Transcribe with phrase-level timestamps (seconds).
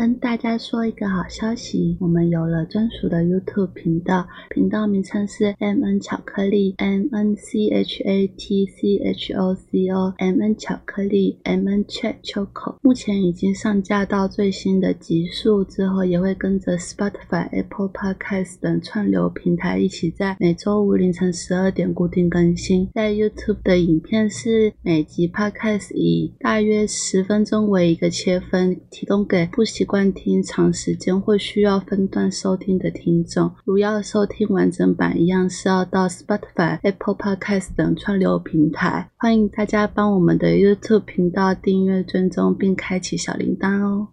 [0.00, 9.54] 跟大家说一个好消息，我们有了专属的 YouTube 频道，频道名称是 M N 巧克力 M N C H A T C H O
[9.54, 12.76] C O M N 巧克力 M N Chat Choco。
[12.80, 22.88] 目前已经上架到最新的集数，之后也会跟着 Spotify、Apple Podcast 等串流平台一起在每周五凌晨十二点固定更新。
[22.94, 33.50] 在 YouTube 的影片是每集 Podcast 以大约十分钟为一个切分，提供给不习惯听长时间或需要分段收听的听众。
[33.64, 39.10] 如要收听完整版，一样是要到 Spotify、Apple Podcast 等串流平台。
[39.16, 44.06] 欢迎大家帮我们的 YouTube 频道订阅、追踪并开启小铃铛哦。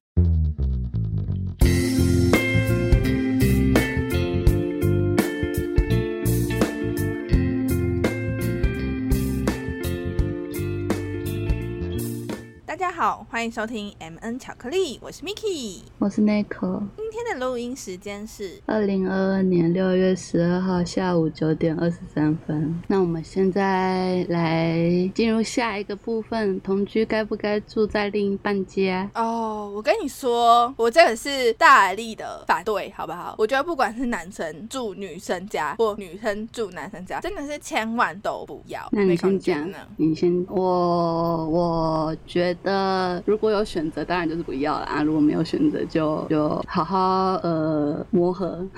[12.77, 15.79] 家好，欢迎收听 M N 巧克力，我是 Miki。
[15.97, 16.83] 我是 Nico。
[16.95, 22.79] 今天的录音时间是二零二二年六月十二号下午九点二十三分。
[22.85, 24.77] 那我们现在来
[25.15, 29.09] 进入下一个部分：同居该不该住在另一半家？
[29.15, 33.33] 哦，我跟你说，我这个是大力的反对，好不好？
[33.39, 38.87] 我觉得不管是男生住女生家或女生住男生家，真的是千万都不要。
[38.91, 40.27] 那你先讲间呢？，你先。
[40.49, 42.66] 我我觉得
[43.25, 45.03] 如果有选择，当然就是不要了啊。
[45.03, 48.65] 如果没有选择就，就好好呃磨合。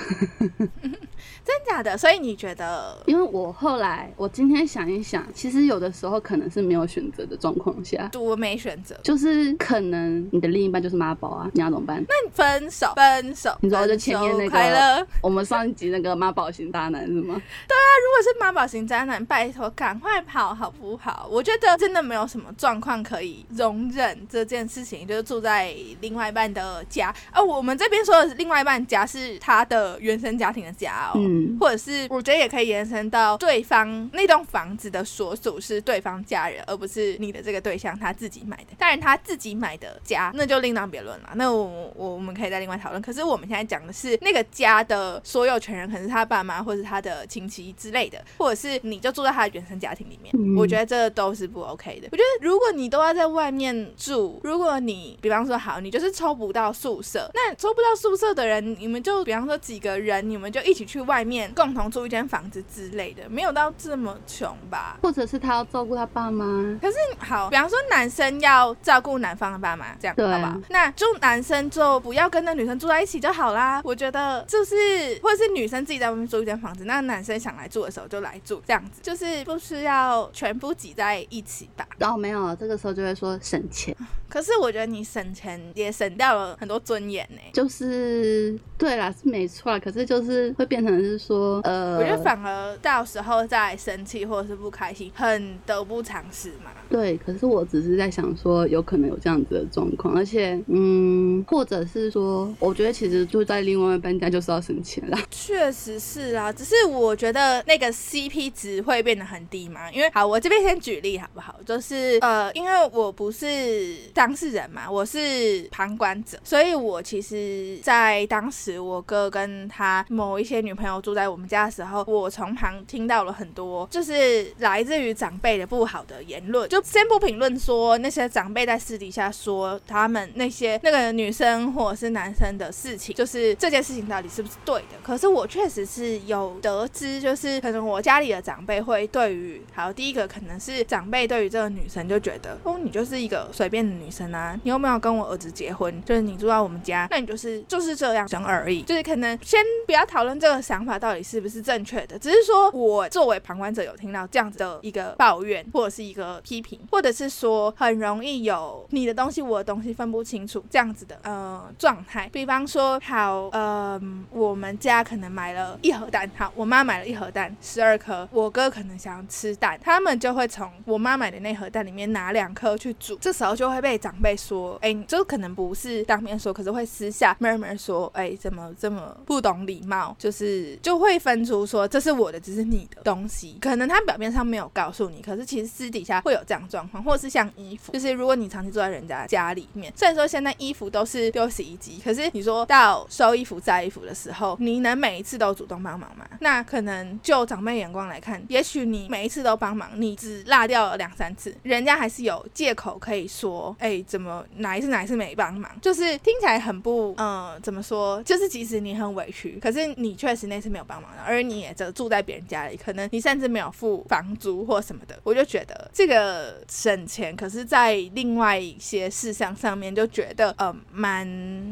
[1.43, 1.97] 真假的？
[1.97, 2.95] 所以你觉得？
[3.05, 12.03] 因为我后来，我今天想一想，其实有的时候可能是没有选择的状况下，我没选择，就是可能你的另一半就是妈宝啊，你要怎么办？
[12.07, 14.47] 那你分手，分手，你说就前面那。
[14.49, 17.33] 个，我们上一集那个妈宝型渣男是吗？
[17.67, 21.27] 对啊如果是妈宝型渣男，拜托赶快跑好不好？
[21.31, 27.13] 我觉得真的没有什么状况可以容忍这件事情，就是住在另外一半的家。
[27.31, 31.13] 啊，我们这边说的另外一半家是他的原生家庭的家哦。
[31.15, 38.75] 嗯，或者是我觉得也可以延伸到对方那栋房子的所属是对方家人，而不是你的这个对象他自己买的。
[38.77, 43.01] 当然他自己买的家那就另当别论了，那我我我们可以再另外讨论。
[43.01, 50.33] 可是我们现在讲的是那个家的所有权人，可能是他爸妈或是他的亲戚之类的，或者是你就住在他的原生家庭里面。
[50.37, 52.09] 嗯我觉得这都是不 OK 的。
[52.11, 64.97] 我觉得如果你都要在外面住，如果你比方说好，你就是抽不到宿舍，那抽不到宿舍的人，你们就比方说几个人，你们就一起去外面共同租一间房子之类的，没有到这么穷吧？
[65.01, 66.45] 或者是他要照顾他爸妈，
[66.81, 70.59] 可是好，比方说男生要照顾男方的爸妈，这样对好不好？
[70.69, 73.81] 那就男生就不要跟那女生住在一起就好啦。
[73.83, 74.75] 我觉得就是，
[75.21, 81.87] 或者是女生自己在外面租一间房子，那男生想来住的时候就来住，这样子就是不需要全部挤在一起吧。
[81.97, 83.95] 然后没有，这个时候就会说省钱，
[84.29, 96.71] 可是我觉得你省钱也省掉了很多尊严呢、就是对啦，是没错啦，可是就是会变成是说，呃，我觉得反而到时候再生气或者是不开心，很得不偿失嘛。
[96.89, 105.19] 对，可是我只是在想说，有可能有这样子的状况，而且，嗯，或者是说，我觉得其实住在另外一半家就是要省钱啦。
[105.29, 109.91] 确实是啊，只是我觉得那个 CP 值会变得很低嘛。
[109.91, 111.55] 因为好，我这边先举例好不好？
[111.65, 126.67] 就是呃，因为我不是当事人嘛，我是旁观者，所以我其实，在当时我哥跟他某一些女朋友住在我们家的时候，我从旁听到了很多，就是来自于长辈的不好的言论。
[126.67, 134.97] 就先不评论说那些长辈在私底下说他们那些那个女生或者是男生的事情，就是这件事情到底是不是对的。
[135.01, 148.81] 可是我确实是有得知，就是可能我家里的长辈会对于，好，第一个可能是长辈对于这个女生就觉得，哦，你就是一个随便的女生啊，你有没有跟我儿子结婚，就是你住在我们家，那你就是就是这样生而已。
[148.83, 162.29] 就是可能先不要讨论这个想法到底是不是正确的，只是说我作为旁观者有听到这样子的一个抱怨或者是一个批评，或者是说很容易有你的东西我的东西分不清楚这样子的呃状态。
[162.31, 163.99] 比方说，好，呃，
[164.31, 196.25] 我们家可能买了一盒蛋，好，我妈买了一盒蛋，十二颗，我哥可能想要吃蛋，他们就会从我妈买的那盒蛋里面拿两颗去煮，这时候就会被长辈说，哎、就可能不是当面说，可是会私下 murmur 说，哎、怎么这么不懂礼貌，就是就会分出说这是我的，这是你的东西，可能他表面上没有告诉你，可是其实私底下会有这样状况，或是像衣服，就是如果你长期住在人家家里面，虽然说现在衣服都是丢洗衣机，可是你说到收衣服、摘衣服的时候，你能每一次都主动帮忙吗？
[196.41, 208.21] 那可能就长辈眼光来看，也许你每一次都帮忙，你只落掉了两三次，人家还是有借口可以说，哎，怎么哪一次哪一次没帮忙，就是听起来很不，嗯，怎么说？
[208.23, 221.27] 就是即使你很委屈，可是你确实那次没有帮忙，而你也只住在别人家里，可能你甚至没有付房租或什么的，我就觉得这个省钱，可是在另外一些事项上面就觉得，呃，蛮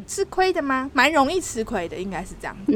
[0.07, 0.89] 吃亏的吗？
[0.93, 2.55] 蛮容易吃亏的，应该是这样。
[2.67, 2.75] 嗯，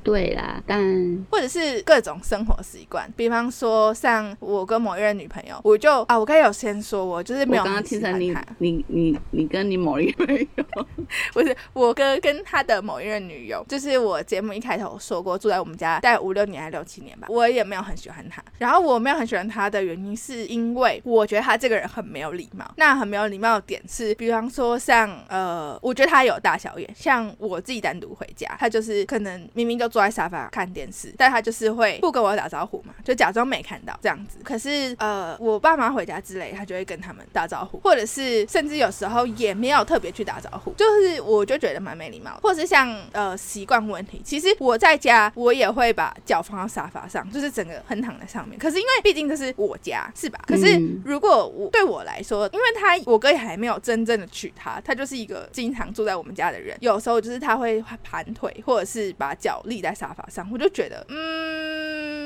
[0.00, 0.82] 对啦，但
[1.30, 10.64] 或者是各种生活习惯，比方说像我跟某一任女朋友，我就啊，我刚有先说，我就是没有刚刚听成你你你你跟你某一任朋友，
[11.32, 18.42] 不是我哥跟他的某一任女友，就是我节目一开头说过住在我们家大概五六年还六七年吧，我也没有很喜欢他。
[18.58, 22.64] 然后我没有很喜欢他的原因，是因为我觉得他这个人很没有礼貌。
[22.76, 34.38] 那很没有礼貌的点是，比方说像呃，我觉得他有大小眼，像我自己单独回家，他就是可能明明就坐在沙发看电视，但他就是会不跟我打招呼嘛，就假装没看到这样子。
[34.42, 42.38] 可是呃，我爸妈回家之类，他就会跟他们打招呼，或者是甚至有时候也没有特别去打招呼，就是我就觉得蛮没礼貌。
[42.42, 48.58] 或者是像呃习惯问题，其实我在家我也会把脚放到沙发上，就是整个横躺在上面。
[48.58, 50.40] 可是因为毕竟这是我家，是吧？
[50.46, 56.76] 可是如果我对我来说，因为他我哥也还没有真正的娶她，他就是一个经常住在我们家的人。
[56.80, 62.23] 有时候就是他会盘腿，或者是把脚立在沙发上，我就觉得嗯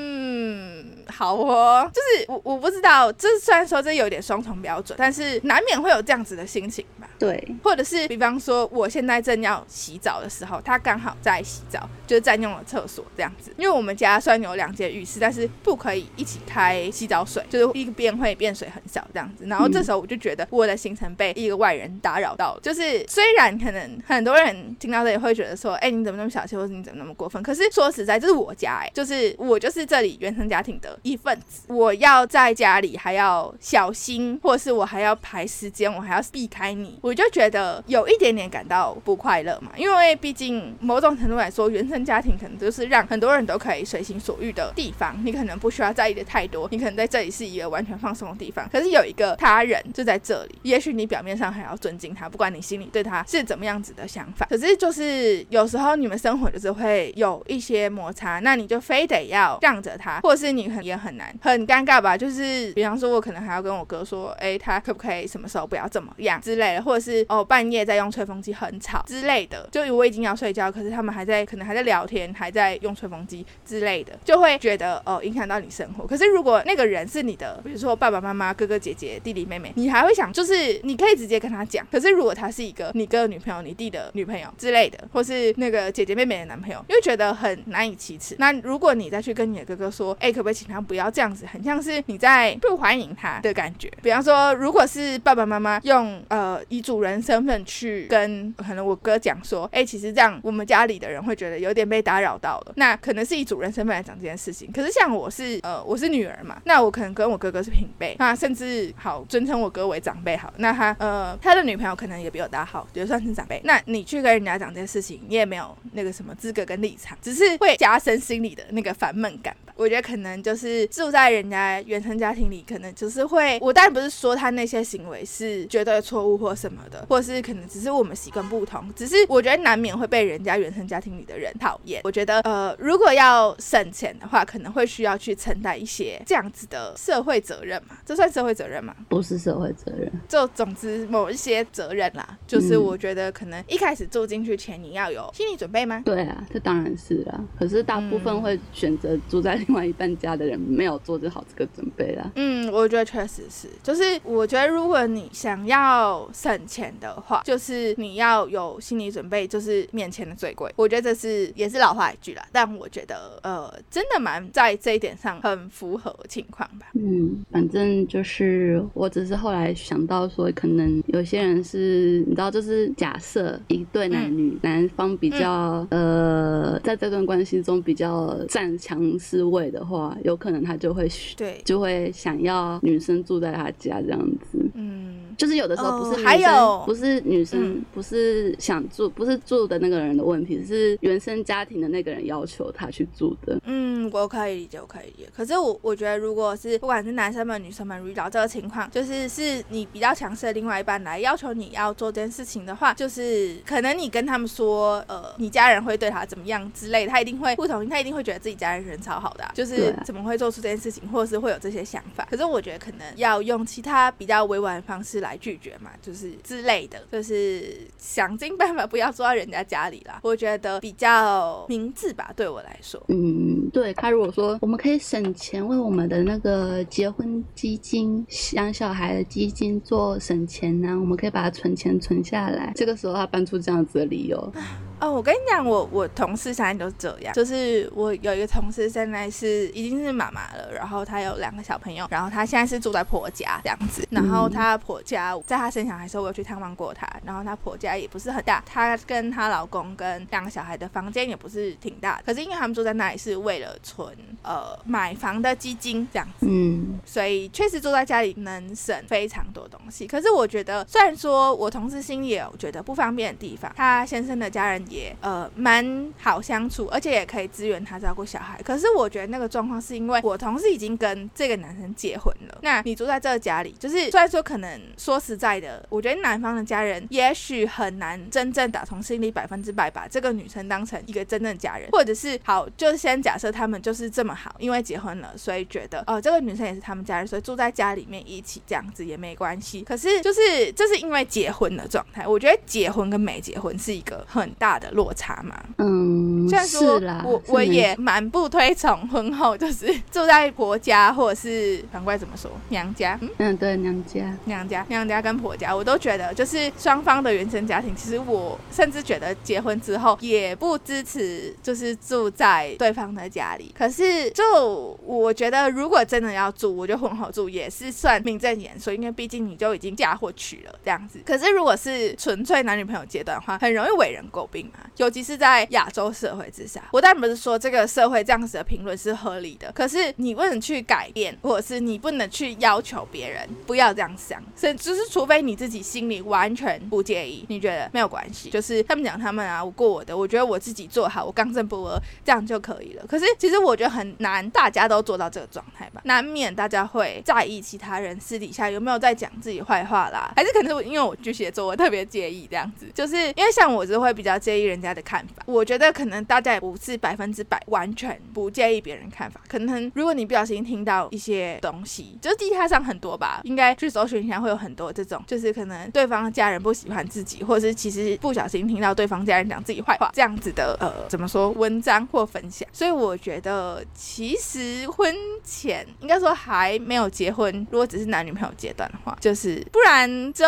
[1.07, 7.09] 好哦，就是我我不知道，这虽然说这有点双重标准，但是难免会有这样子的心情吧。
[7.17, 13.51] 对，或者是比方说我现在正要洗澡的时候，他刚好在洗澡，就占用了厕所这样子。
[13.57, 19.45] 因为我们家虽然有两间浴室，但是不可以一起开洗澡水，就是一边会变水很少这样子。
[19.47, 27.41] 然后这时候我就觉得我的行程被一个外人打扰到，就是虽然可能很多人听到这里会觉得说，哎，你怎么那么小气，或者你怎么那么过分？
[27.43, 36.99] 可是说实在，这是我家，哎，就是我就是这里原原生家庭的一份子，我要在家里还要小心，或是我还要排时间，我还要避开你。
[37.01, 48.69] 我就觉得有一点点感到不快乐嘛，因为毕竟某种程度来说，原生家庭可能就是让很多人都可以随心所欲的地方，你可能不需要在意的太多，你可能在这里是一个完全放松的地方。
[48.71, 62.15] 可是有一个他人就在这里，也许你表面上还要尊敬他，不管你心里对他是怎么样子的想法，可是就是有时候你们生活就是会有一些摩擦，那你就非得要让着他，或者是你很也很难很尴尬吧？
[62.15, 67.45] 就是比方说，我可能还要跟我哥说，哎，他可不可以什么时候不要怎么样之类的，或者是哦。
[67.49, 76.05] 半夜在用吹风机很吵之类的，就我已经要睡觉，可是他们还在，可能还在聊天，还在用吹风机之类的，就会觉得哦影响到你生活。
[76.05, 81.83] 可是如果那个人是你的，比如说爸爸妈妈、哥哥姐姐、弟弟妹妹，你还会想，就是你可以直接跟他讲。
[81.91, 88.35] 可是如果他是一个你哥的女朋友、你弟的女朋友之类的，或是那个姐姐妹妹的男朋友，又觉得很难以启齿。
[88.37, 93.91] 那如果你再去跟你的哥哥说，哎，可不可以请他不要这样子，很像是你在不欢迎他的感觉。
[94.01, 97.19] 比方说，如果是爸爸妈妈用呃以主人。
[97.29, 102.73] 身份去跟可能我哥讲说，哎，其实这样我们家里的人会觉得有点被打扰到了。
[102.75, 104.71] 那可能是以主人身份来讲这件事情。
[104.71, 110.51] 可是像我是呃我是女儿嘛，那我可能跟我哥哥是平辈，那甚至好尊称我哥为长辈好。
[110.57, 113.61] 那他呃他的女朋友可能也比我大好，也算是长辈。
[113.63, 119.73] 那你去跟人家讲这件事情，你也没有那个什么资格跟立场，只是会加深心里的那个烦闷感吧。
[119.75, 123.57] 我觉得可能就是住在人家原生家庭里，可能就是会。
[123.61, 127.19] 我当然不是说他那些行为是绝对错误或什么的，或。
[127.21, 132.01] 是可能只是我们习惯不同，只是我觉得难免会被人家原生家庭里的人讨厌。
[132.05, 137.97] 我觉得呃，如果要省钱的话，可能会需要去承担一些这样子的社会责任嘛？
[138.05, 138.95] 这算社会责任吗？
[139.09, 142.37] 不是社会责任，就总之某一些责任啦。
[142.47, 146.01] 就是我觉得可能一开始住进去前，你要有心理准备吗？
[146.05, 147.39] 对啊，这当然是啦。
[147.59, 152.31] 可是大部分会选择住在另外一半家的人，没有做这好这个准备啦。
[152.35, 157.09] 嗯，我觉得确实是，就是我觉得如果你想要省钱的。
[157.19, 160.71] 话就是你要有心理准备，就是面前的最贵。
[160.77, 166.87] 我觉得这是也是老话一句啦，但我觉得呃，真的蛮在这一点上很符合情况吧。
[166.93, 184.69] 嗯，反正就是我只是后来想到说，可能有些人是你知道，就是假设一对男女，男方比较呃，在这段关系中比较占强势位的话，有可能他就会对就会想要女生住在他家这样子。
[184.73, 185.18] 嗯。
[185.39, 193.57] 就是有的时候不是还有不是女生不是想住不是住的那个人的问题，是原生家庭的那个人要求他去住的。
[193.63, 195.29] 嗯，我可以理解，我可以理解。
[195.33, 212.27] 可是我我觉得，如果是不管是男生们女生们遇到这个情况，就是是你比较强势的另外一半来要求你要做这件事情的话，就是可能你跟他们说，呃，你家人会对他怎么样之类，他一定会不同意，他一定会觉得自己家人人超好的，就是怎么会做出这件事情，或者是会有这些想法。
[212.29, 215.28] 可是我觉得可能要用其他比较委婉的方式来。
[215.29, 220.19] 来拒绝嘛，就是之类的，就是想尽办法不要住到人家家里啦。
[220.23, 223.01] 我觉得比较明智吧，对我来说。
[223.07, 232.73] 嗯，对他如果说我们可以省钱，为我们的那个结婚基金、养小孩的基金做省钱呢，我们可以把它存钱存下来。
[232.75, 234.53] 这个时候他搬出这样子的理由。
[234.99, 254.13] 哦，我跟你讲，我我同事现在都是这样，就是我有一个同事现在是已经是妈妈了，然后她有两个小朋友，然后她现在是住在婆家这样子，然后她婆家在她生小孩的时候，我有去探望过她，然后她婆家也不是很大，她跟她老公跟两个小孩的房间也不是挺大的，可是因为他们住在那里是为了存
[254.43, 260.05] 呃买房的基金这样子，嗯，所以确实住在家里能省非常多东西。
[260.05, 268.59] 可是我觉得，虽然说我同事心里也有觉得不方便的地方，她先生的家人也呃蛮好相处，而且也可以支援他照顾小孩。
[268.63, 289.81] 可是我觉得那个状况是因为我同事已经跟这个男生结婚了，那你住在这个家里，就是虽然说可能说实在的，我觉得男方的家人也许很难真正打从心里百分之百把这个女生当成一个真正家人，或者是好，就先假设他们就是这么好，因为结婚了，所以觉得哦这个女生也是他们家人，所以住在家里面一起这样子也没关系。
[289.81, 295.55] 可是就是这是因为结婚的状态，我觉得结婚跟没结婚是一个很大的落差嘛。
[295.77, 303.29] 嗯，虽然说是啦，我我也蛮不推崇婚后就是住在婆家或者是反过来怎么说娘家，嗯。
[303.37, 307.95] 嗯，对，娘家，娘家、娘家跟婆家，我都觉得就是双方的原生家庭。
[307.95, 313.73] 其实我甚至觉得结婚之后也不支持，就是住在对方的家里。
[313.77, 321.19] 可是就我觉得，如果真的要住，我觉得婚后住也是算名正言顺，因为毕竟你就已经嫁或娶了这样子。
[321.25, 326.83] 可是如果是纯粹男女朋友阶段的话，很容易为人诟病尤其是在亚洲社会之下。
[326.91, 343.05] 我当然不是说这个社会这样子的评论是合理的，可是你不能去改变，或者是你不能去要求别人不要这样想，甚至是除非你自己心里完全不介意，你觉得没有关系，就是他们讲他们啊，我过我的，我觉得我自己做好，我刚正不阿，这样就可以了。
[343.07, 375.13] 可是其实我觉得很难，大家都做到这个状态吧，难免大家会在意其他人私底下有没有在讲自己坏话啦，还是可能是因为我巨蟹座，我特别介意这样子，就是因为像我是会比较介意人家的看法，我觉得可能大家也不是百分之百完全不介意别人看法，可能如果你不小心听到一些东西，就是地摊上很多吧，应该去搜寻一下会有很多这种，就是可能对方家人不喜欢自己，或者是其实不小心听到对方家人讲自己坏话这样子的呃怎么说文章或分享，所以我觉得其实婚
[375.43, 380.45] 前应该说还没有结婚，如果只是男女朋友阶段的话，就是不然就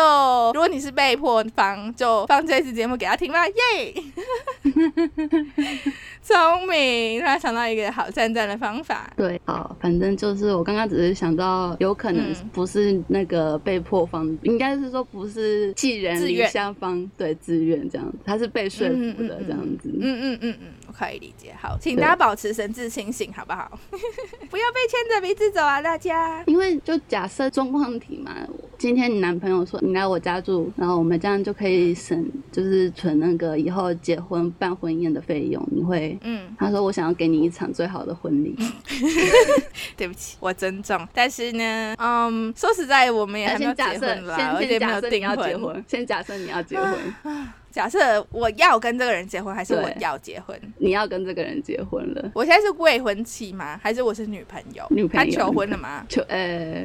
[0.52, 4.01] 如果你是被迫放，就放这次节目给他听吧，耶！
[6.22, 9.12] 聪明，他想到一个好赞赞的方法。
[9.16, 19.90] 对，好，反正就是我刚刚只是想到，有可能嗯不是那个被迫方，应该是说不是寄人篱下方，对，自愿这样子，他是被说服的这样子。
[20.00, 21.54] 嗯嗯嗯嗯，我可以理解。
[21.58, 23.70] 好，请大家保持神志清醒，好不好？
[24.50, 26.42] 不要被牵着鼻子走啊，大家。
[26.46, 28.34] 因为就假设状况题嘛，
[28.76, 36.18] 今天你男朋友说你来我家住，然后我们这样就可以省，就是存那个以后结婚办婚宴的费用，你会？
[36.22, 38.54] 嗯，他说我想要给你一场最好的婚礼，
[39.96, 41.08] 对不起，我尊重。
[41.14, 46.94] 但是呢，嗯，说实在，我们也还没有先假设，结婚啦，先假设你要结婚，先假设你要结婚，
[47.72, 50.60] 假设我要跟这个人结婚，还是我要结婚？
[50.78, 53.80] 你要跟这个人结婚了，我现在是未婚妻吗？
[53.82, 54.86] 还是我是女朋友？
[54.90, 56.04] 女朋友他求婚了吗？
[56.08, 56.84] 求呃，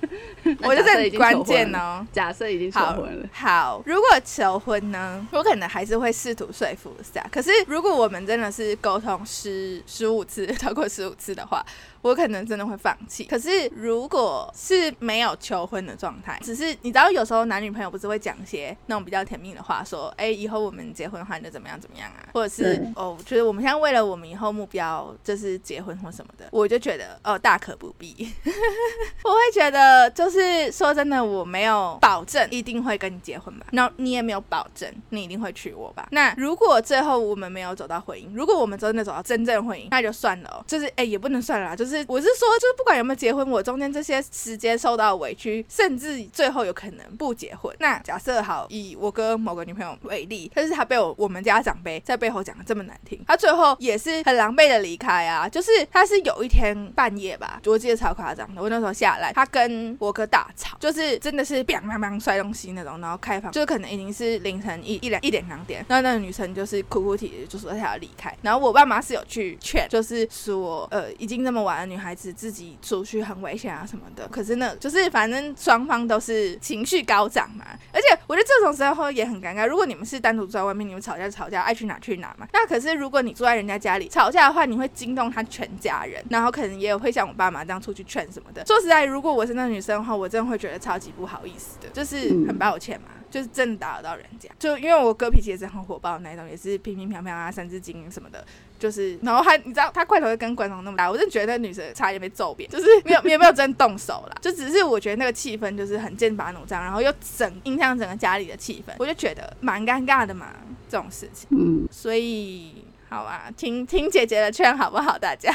[0.60, 1.44] 那我觉得假设已这很关。
[1.44, 2.06] 键哦。
[2.12, 7.26] 假设已经求婚了，好，如果求婚呢，我可能还是会试图说服一下。
[7.32, 11.64] 可是如果我们真的是沟通十十五次，超过十五次的话，
[12.02, 13.24] 我可能真的会放弃。
[13.24, 28.14] 可是如果是没有求婚的状态，只是你知道，有时候男女朋友不是会讲一些那种比较甜蜜的话，说，哎、以后我们结婚的话，你就怎么样怎么样啊，或者是哦，就是我们现在为了我们以后目标就是结婚或什么的，我就觉得哦，大可不必。
[29.24, 36.08] 我会觉得，就是说真的，我没有保证一定会跟你结婚吧，那你也没有保证你一定会娶我吧。
[36.10, 47.74] 那如果最后我们没有走到婚姻，如果我们真的走到真正婚姻，那就算了、哦，就是哎、也不能算了啦，就是我是说，就是不管有没有结婚，我中间这些时间受到委屈，甚至最后有可能不结婚。
[47.78, 55.46] 那假设好，以我跟某个女朋友为为例，但是他被我我们家长辈在背后讲的这么难听，他最后也是很狼狈的离开啊。
[55.46, 68.34] 就是他是有一天半夜吧，我记得超夸张的，我那时候下来，他跟我哥大吵，就是真的是 bang bang bang 摔东西那种，然后开房，就是可能已经是凌晨一一两一点两点，然后那个女生就是哭哭啼啼，就说她要离开。
[68.42, 74.26] 然后我爸妈是有去劝，就是说呃已经这么晚了，女孩子自己出去很危险啊什么的。
[74.28, 79.66] 可是呢，就是反正双方都是情绪高涨嘛，而且我觉得这种时候也很尴尬。
[79.66, 82.46] 如果你们是单独住在外面，你们吵架吵架，爱去哪去哪嘛。
[82.52, 88.64] 那可是如果你住在人家家里吵架的话，你会惊动他全家人，然后可能也有会像我爸妈这样出去劝什么的。
[88.64, 93.08] 说实在，如果我是那女生的话，我真的会觉得超级不好意思的，就是很抱歉嘛。
[93.28, 98.42] 就是真的打扰到人家，就因为我哥脾气也是很火爆的那种，也是乒乒乓乓啊、三字经什么的，
[98.78, 110.48] 就是然后他你知道他块头会跟观众那么大，我就觉得那女生差点被揍扁，就是没有 没有没有真动手啦，就只是我觉得那个气氛就是很剑拔弩张，然后又整影响整个家里的气氛，我就觉得蛮尴尬的嘛，
[110.88, 115.52] 这种事情，嗯，所以好啊，听听姐姐的劝好不好，大家。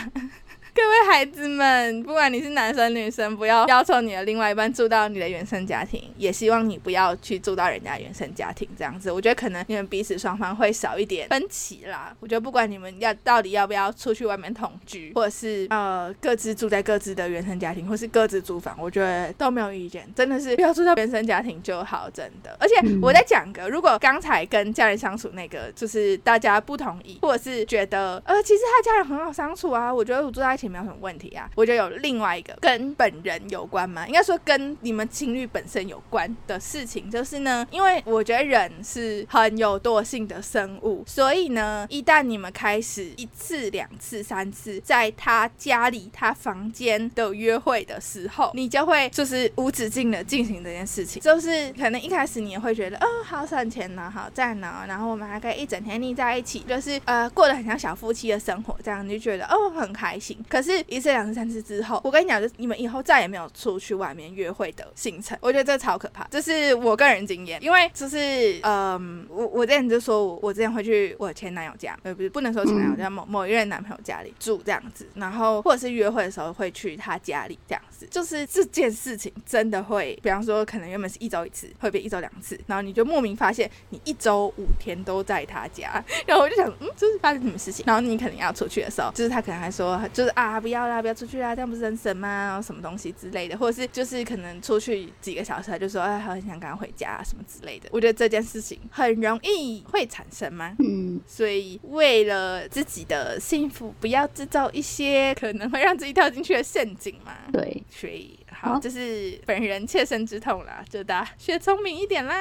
[0.74, 8.68] 各位孩子们，不管你是男生女生，不要要求你的另外一半住到你的原生家庭，也希望你不要去住到人家原生家庭。
[8.78, 12.16] 这样子，我觉得可能你们彼此双方会少一点分歧啦。
[12.22, 20.08] 我觉得不管你们要到底要不要出去外面同居，或者是呃各自住在各自的原生家庭，或是各自租房，我觉得都没有意见。
[20.16, 22.56] 真的是不要住到原生家庭就好，真的。
[22.58, 31.50] 而且我在讲个，如果刚才跟家人相处那个，就是大家不同意，或者是觉得呃其实他家人很好相处啊，我觉得我住在一起没有什么问题啊。
[31.56, 60.38] 我觉得有另外一个跟本人有关嘛，应该说跟你们情侣本身有关的事情，就是呢，因为我觉得人是很有惰性的生物，所以呢，一旦你们开始一次、两次、三次在他家里、他房间的约会的时候，你就会就是无止境的进行这件事情，就是可能一开始你也会觉得，哦，好省钱呢，好赞呢，然后我们还可以一整天腻在一起，就是呃过得很像小夫妻的生活，这样你就觉得哦很开心。
[60.52, 87.86] 可是，一次、两次、三次之后，我跟你讲，就你们以后再也没有出去外面约会的行程，我觉得这超可怕，这是我个人经验，因为就是嗯，我我之前就说我我之前会去我前男友家，呃不是不能说前男友家，某某一任男朋友家里住这样子，然后或者是约会的时候会去他家里这样子，就是这件事情真的会，比方说可能原本是一周一次，会变一周两次，然后你就莫名发现你一周五天都在他家，然后我就想，嗯，这是发生什么事情？
[87.88, 92.62] 然后你可能要出去的时候，就是他可能还说，就是啊不要啦，不要出去啦，这样不是很省吗？
[92.62, 97.90] 什么东西之类的，或者是就是可能出去几个小时，他就说哎，很想赶快回家什么之类的。
[97.92, 100.76] 我觉得这件事情很容易会产生吗？
[100.80, 107.34] 嗯，所以为了自己的幸福，不要制造一些可能会让自己跳进去的陷阱嘛。
[107.52, 112.36] 对，所以好，好这是本人切身之痛啦，就大家学聪明一点啦。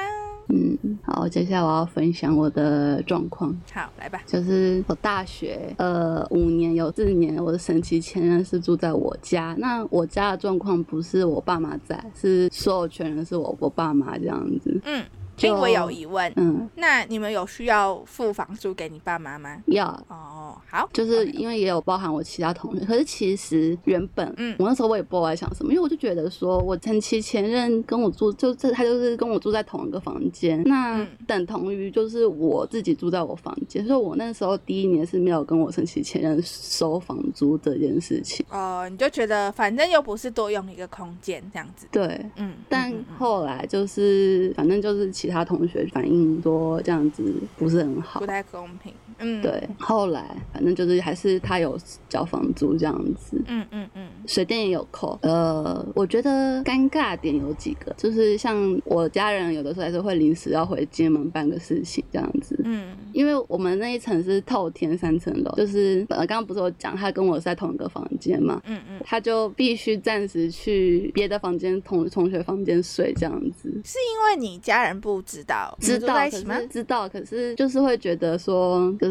[0.51, 4.21] 嗯，好，接下来我要分享我的状况，好，来吧。
[4.25, 9.55] 就是我大学呃五年有四年，我的神奇前任是住在我家。
[9.57, 14.79] 那我家的状况不是我爸妈在，是所有权人是我我爸妈这样子。
[14.83, 19.57] 嗯，就因为有疑问，嗯，那你们有需要付房租给你爸妈吗？
[19.67, 19.87] 要。
[20.07, 24.55] 哦，好，就是因为也有包含我其他同学，可是其实原本，嗯。
[24.59, 31.07] 我那时候我也不知道我在想什么，因为我就觉得说我前期前任跟我住，就这他就是跟我住在同一个房间，那嗯。
[31.25, 42.19] 等同于就是我自己住在我房间，所以我那时候第一年是没有跟我前期前任收房租这件事情，哦，你就觉得反正又不是多用一个空间这样子，对。
[42.35, 48.19] 嗯，但后来就是，反正就是其他同学反映说这样子不是很好。
[48.19, 49.69] 不，太公平，嗯，对。
[49.79, 51.77] 后来反正就是还是他有
[52.09, 55.17] 交房租这样子，嗯嗯嗯，水电也有扣。
[55.21, 62.59] 呃，我觉得尴尬点有几个，就是像我家人有的时候还是会临时要回金门办个事情这样子。
[62.63, 73.69] 嗯因为我们那一层是透天三层楼，就是呃，刚刚不是我讲他跟我是在同一个房间嘛，嗯嗯，他就必须暂时去别的房间同同学房间睡这样子。
[73.83, 76.31] 是因为你家人不知道，知道，可？
[76.31, 79.10] 是知道，可是就是会觉得说，就是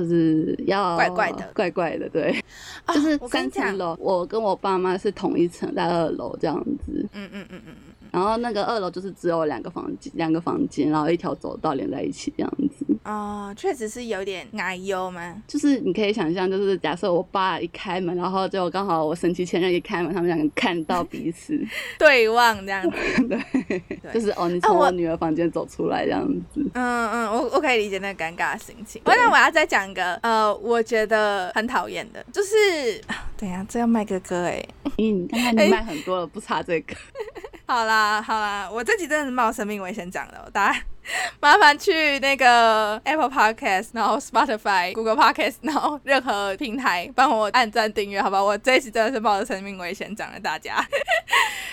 [0.67, 1.51] 要怪怪的。
[1.55, 2.43] 怪怪的，对，
[2.85, 7.07] 啊就是三层楼，我跟我爸妈是同一层，在二楼这样子。
[7.13, 12.87] 嗯嗯嗯嗯嗯，然后那个二楼就是只有两个房间，两个房间，然后一条走道连在一起这样子。
[13.05, 21.59] 哦，确实是有点奶油嘛，就是你可以想象，就是假设我爸一开门，然后就刚好我神奇前任一开门，他们两个看到彼此，
[21.99, 22.97] 对望这样子，
[23.29, 26.61] 对，对就是哦，你从啊我我女儿房间走出来这样子。
[26.75, 29.01] 嗯嗯，我我可以理解那个尴尬的心情。
[29.05, 34.63] 我那我要再讲一个，呃，我觉得很讨厌的，就是，啊等一下这要卖个歌哎，
[34.99, 36.95] 嗯，刚才你卖很多了，不差这个。
[37.67, 40.81] 好啦好啦，我这集真的是冒生命危险讲的哦，大家
[41.41, 48.43] 麻烦去那个 Apple Podcast，然后 Spotify、Google Podcast，然后任何平台帮我按赞订阅，好吧？
[48.43, 50.77] 我这一次真的是冒着生命危险讲了大家。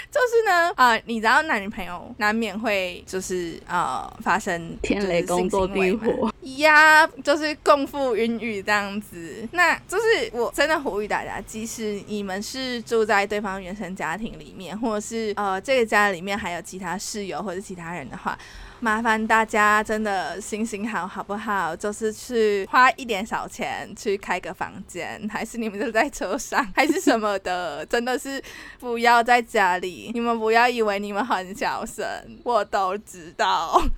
[0.09, 9.47] 就是呢，啊、你知道男女朋友难免会就是呃发生天雷工作地火，呀，就是共赴云雨这样子。
[9.51, 18.37] 那就是我真的呼吁大家，即使你们是住在对方原生家庭里面，或者是呃这个家里面还有其他室友或者其他人的话。
[18.79, 21.75] 麻烦大家真的行行好，好不好？
[21.75, 28.41] 就是去花一点小钱去开个房间，还是你们就在车上，还是什么的，真的是
[28.79, 30.11] 不要在家里。
[30.13, 32.05] 你们不要以为你们很小声，
[32.43, 33.81] 我都知道。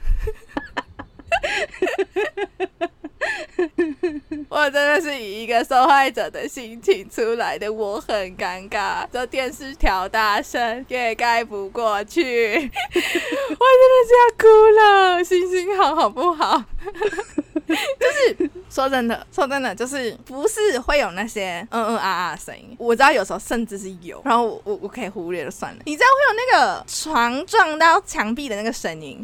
[4.50, 9.06] 我真的是以一个受害者的心情出来的，我很尴尬。
[9.12, 12.22] 这电视调大声也盖不过去，
[12.56, 14.48] 我真的是要哭
[14.80, 15.24] 了。
[15.24, 16.64] 行行好，好不好？
[17.68, 17.76] 就
[18.12, 22.76] 是说真的，说真的，就是不是会有那些嗯嗯啊啊的声音。
[22.80, 25.82] 我知道有时候甚至是有，然后我我我可以忽略就算了。
[25.86, 29.24] 你知道会有那个床撞到墙壁的那个声音？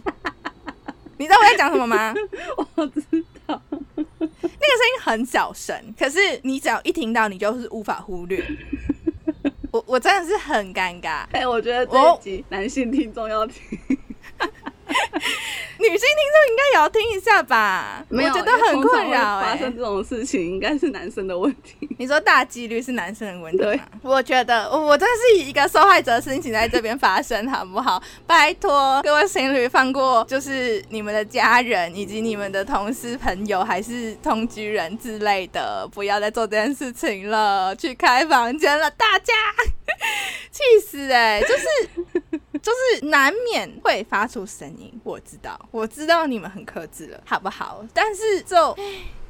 [1.17, 2.13] 你知道我在讲什么吗？
[2.57, 2.91] 我。
[4.59, 8.43] 那个声音很小声，可是你只要一听到，你就是无法忽略。
[9.71, 13.61] 我我真的是很尴尬，哎、我觉得这我一集男性听众要听，
[15.77, 18.03] 女性听众应该也要听一下吧？
[18.09, 21.87] 我觉得很困扰哎、发生这种事情应该是男生的问题。
[21.97, 23.79] 你说大几率是男生的问题对？
[24.01, 28.01] 我觉得我我真的是以一个受害者的心情在这边发声，好不好？
[28.25, 39.33] 拜托各位情侣放过，就是你们的家人以及你们的同事、朋友，还是同居人之类的，不要再做这件事情了，去开房间了，大家
[40.51, 41.65] 气死哎、就是。
[42.65, 47.85] 就是难免会发出声音，我知道，我知道你们很克制了，好不好？
[47.93, 48.75] 但是就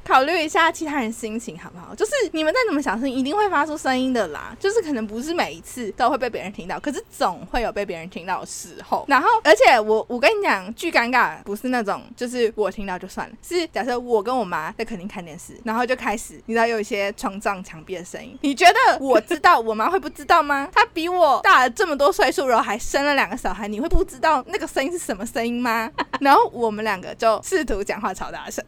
[0.07, 1.95] 考虑一下其他人心情，好不好？
[1.95, 4.55] 就是你们再怎么小声，一定会发出声音的啦。
[4.59, 9.03] 就是可能不是每一次都会被别人听到，可是总会有被别人听到的时候。
[9.07, 20.69] 然后，而且我我跟你讲，巨尴尬，不是那种就是我听到就算了，是假设我跟我妈在客厅看电视，然后就开始，你知道有一些床撞墙壁的声音，你觉得我知道，我妈会不知道吗？
[20.71, 25.89] 她比我大了这么多岁数，然后还生了两个小孩，你会不知道那个声音是什么声音吗？
[26.21, 28.63] 然后我们两个就试图讲话超大声，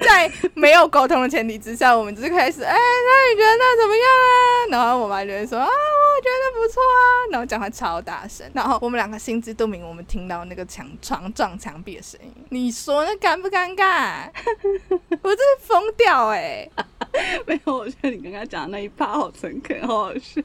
[0.00, 4.32] 在没有沟通的前提之下，我们就是开始，哎、那你觉得那怎么样啊？
[4.70, 6.98] 然后我妈就会说啊，我觉得不错啊，
[7.30, 14.30] 然后讲话超大声，然后我们两个心知肚明，我们听到那个墙床撞墙壁的声音，你说那尴不尴尬？
[15.22, 16.66] 我真是疯掉哎、
[17.46, 20.40] 没有，我觉得你刚刚讲的那一趴好诚恳，好好笑。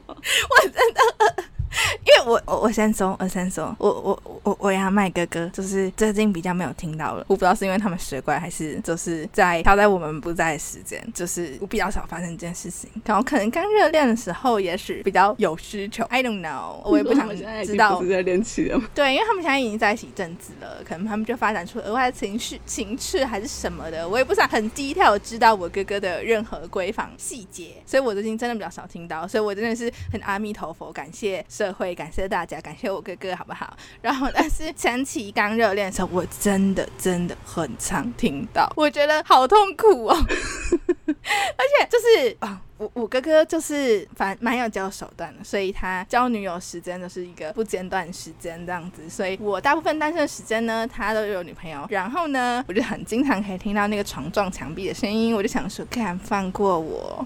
[2.04, 12.90] 因为我我我先说，我先说，我我我我要麦哥哥，就是最近比较没有听到了，我不知道是因为他们学乖，还是就是在挑在我们不在的时间，就是我比较少发生这件事情。
[13.04, 17.28] 然后可能刚热恋的时候，也许比较有需求，I don't know，我也不想
[17.64, 18.88] 知道是在练气了吗？
[18.94, 33.76] 对，因为他们现在已经在一起一阵子了，可能他们就发展出额外的情绪、情趣还是什么的，我也不想很低调地知道我哥哥的任何闺房细节，所以我最近真的比较少听到，所以我真的是很阿弥陀佛，感谢社会，感谢大家，感谢我哥哥，好不好？
[34.02, 40.16] 然后，但是前期刚热恋的时候，我真的真的很常听到，我觉得好痛苦哦，
[41.06, 42.60] 而且就是啊。
[42.78, 51.86] 我我哥哥就是反蛮有交手段的，所以他交女友时间就是一个不间断时间这样子，所以我大部分单身的时间呢，他都有女朋友。
[51.88, 57.24] 然后呢，我就很经常可以听到那个床撞墙壁的声音，我就想说，敢放过我。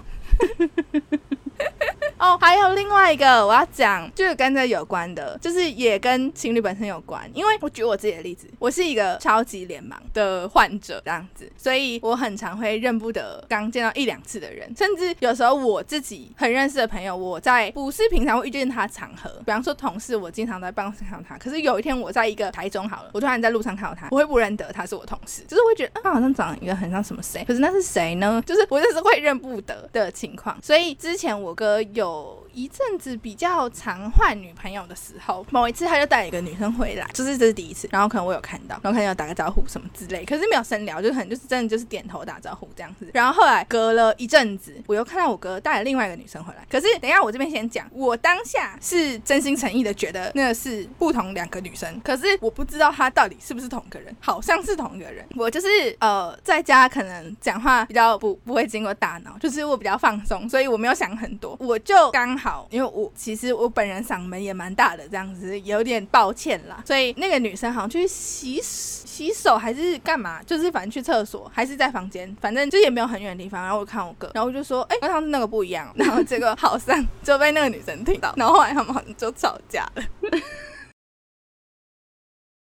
[2.17, 7.29] 哦，还有另外一个我要讲，就是跟这有关的，就是也跟情侣本身有关。
[7.33, 28.41] 因为我举我自己的例子，我是一个超级脸盲的患者，这样子，所以我很常会认不得刚见到一两次的人，甚至有时候我自己很认识的朋友，我在不是平常会遇见他的场合，比方说同事，我经常在办公室看到他，可是有一天我在一个台中好了，我突然在路上看到他，我会不认得他是我同事，就是会觉得、啊、他好像长一个很像什么谁，可是那是谁呢？
[28.45, 43.07] 就是我就是会认不得的情况，所以之前我我哥有一阵子比较常换女朋友的时候，某一次他就带一个女生回来，就是这是第一次，然后可能我有看到，然后可能有打个招呼什么之类，可是没有深聊，就是可能就是真的就是点头打招呼这样子。
[43.13, 55.23] 然后后来隔了一阵子，我又看到我哥带了另外一个女生回来，可是等一下我这边先讲，我当下是真心诚意的觉得那个是不同两个女生，可是我不知道他到底是不是同一个人，好像是同一个人。
[55.35, 55.67] 我就是
[55.99, 62.46] 呃在家可能讲话比较不不会经过大脑，就是我比较放松，所以我没有想很多，我就刚好。
[62.47, 66.81] 好，因为我其实我本人嗓门也蛮大的，这样子有点抱歉啦。
[66.85, 73.61] 所以那个女生好像去洗洗手还是干嘛，就是反正去厕所还是在房间，反正就也没有很远的地方。
[73.61, 75.93] 然后我看我哥，然后我就说，哎、跟上次那个不一样。
[75.99, 80.03] 然后结果好像就被那个女生听到，然后后来他们好像就吵架了。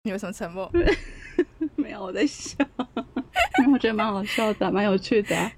[0.02, 0.68] 你为什么沉默？
[1.76, 2.56] 没有我在笑，
[3.72, 5.50] 我觉得蛮好笑的，蛮有趣的、啊。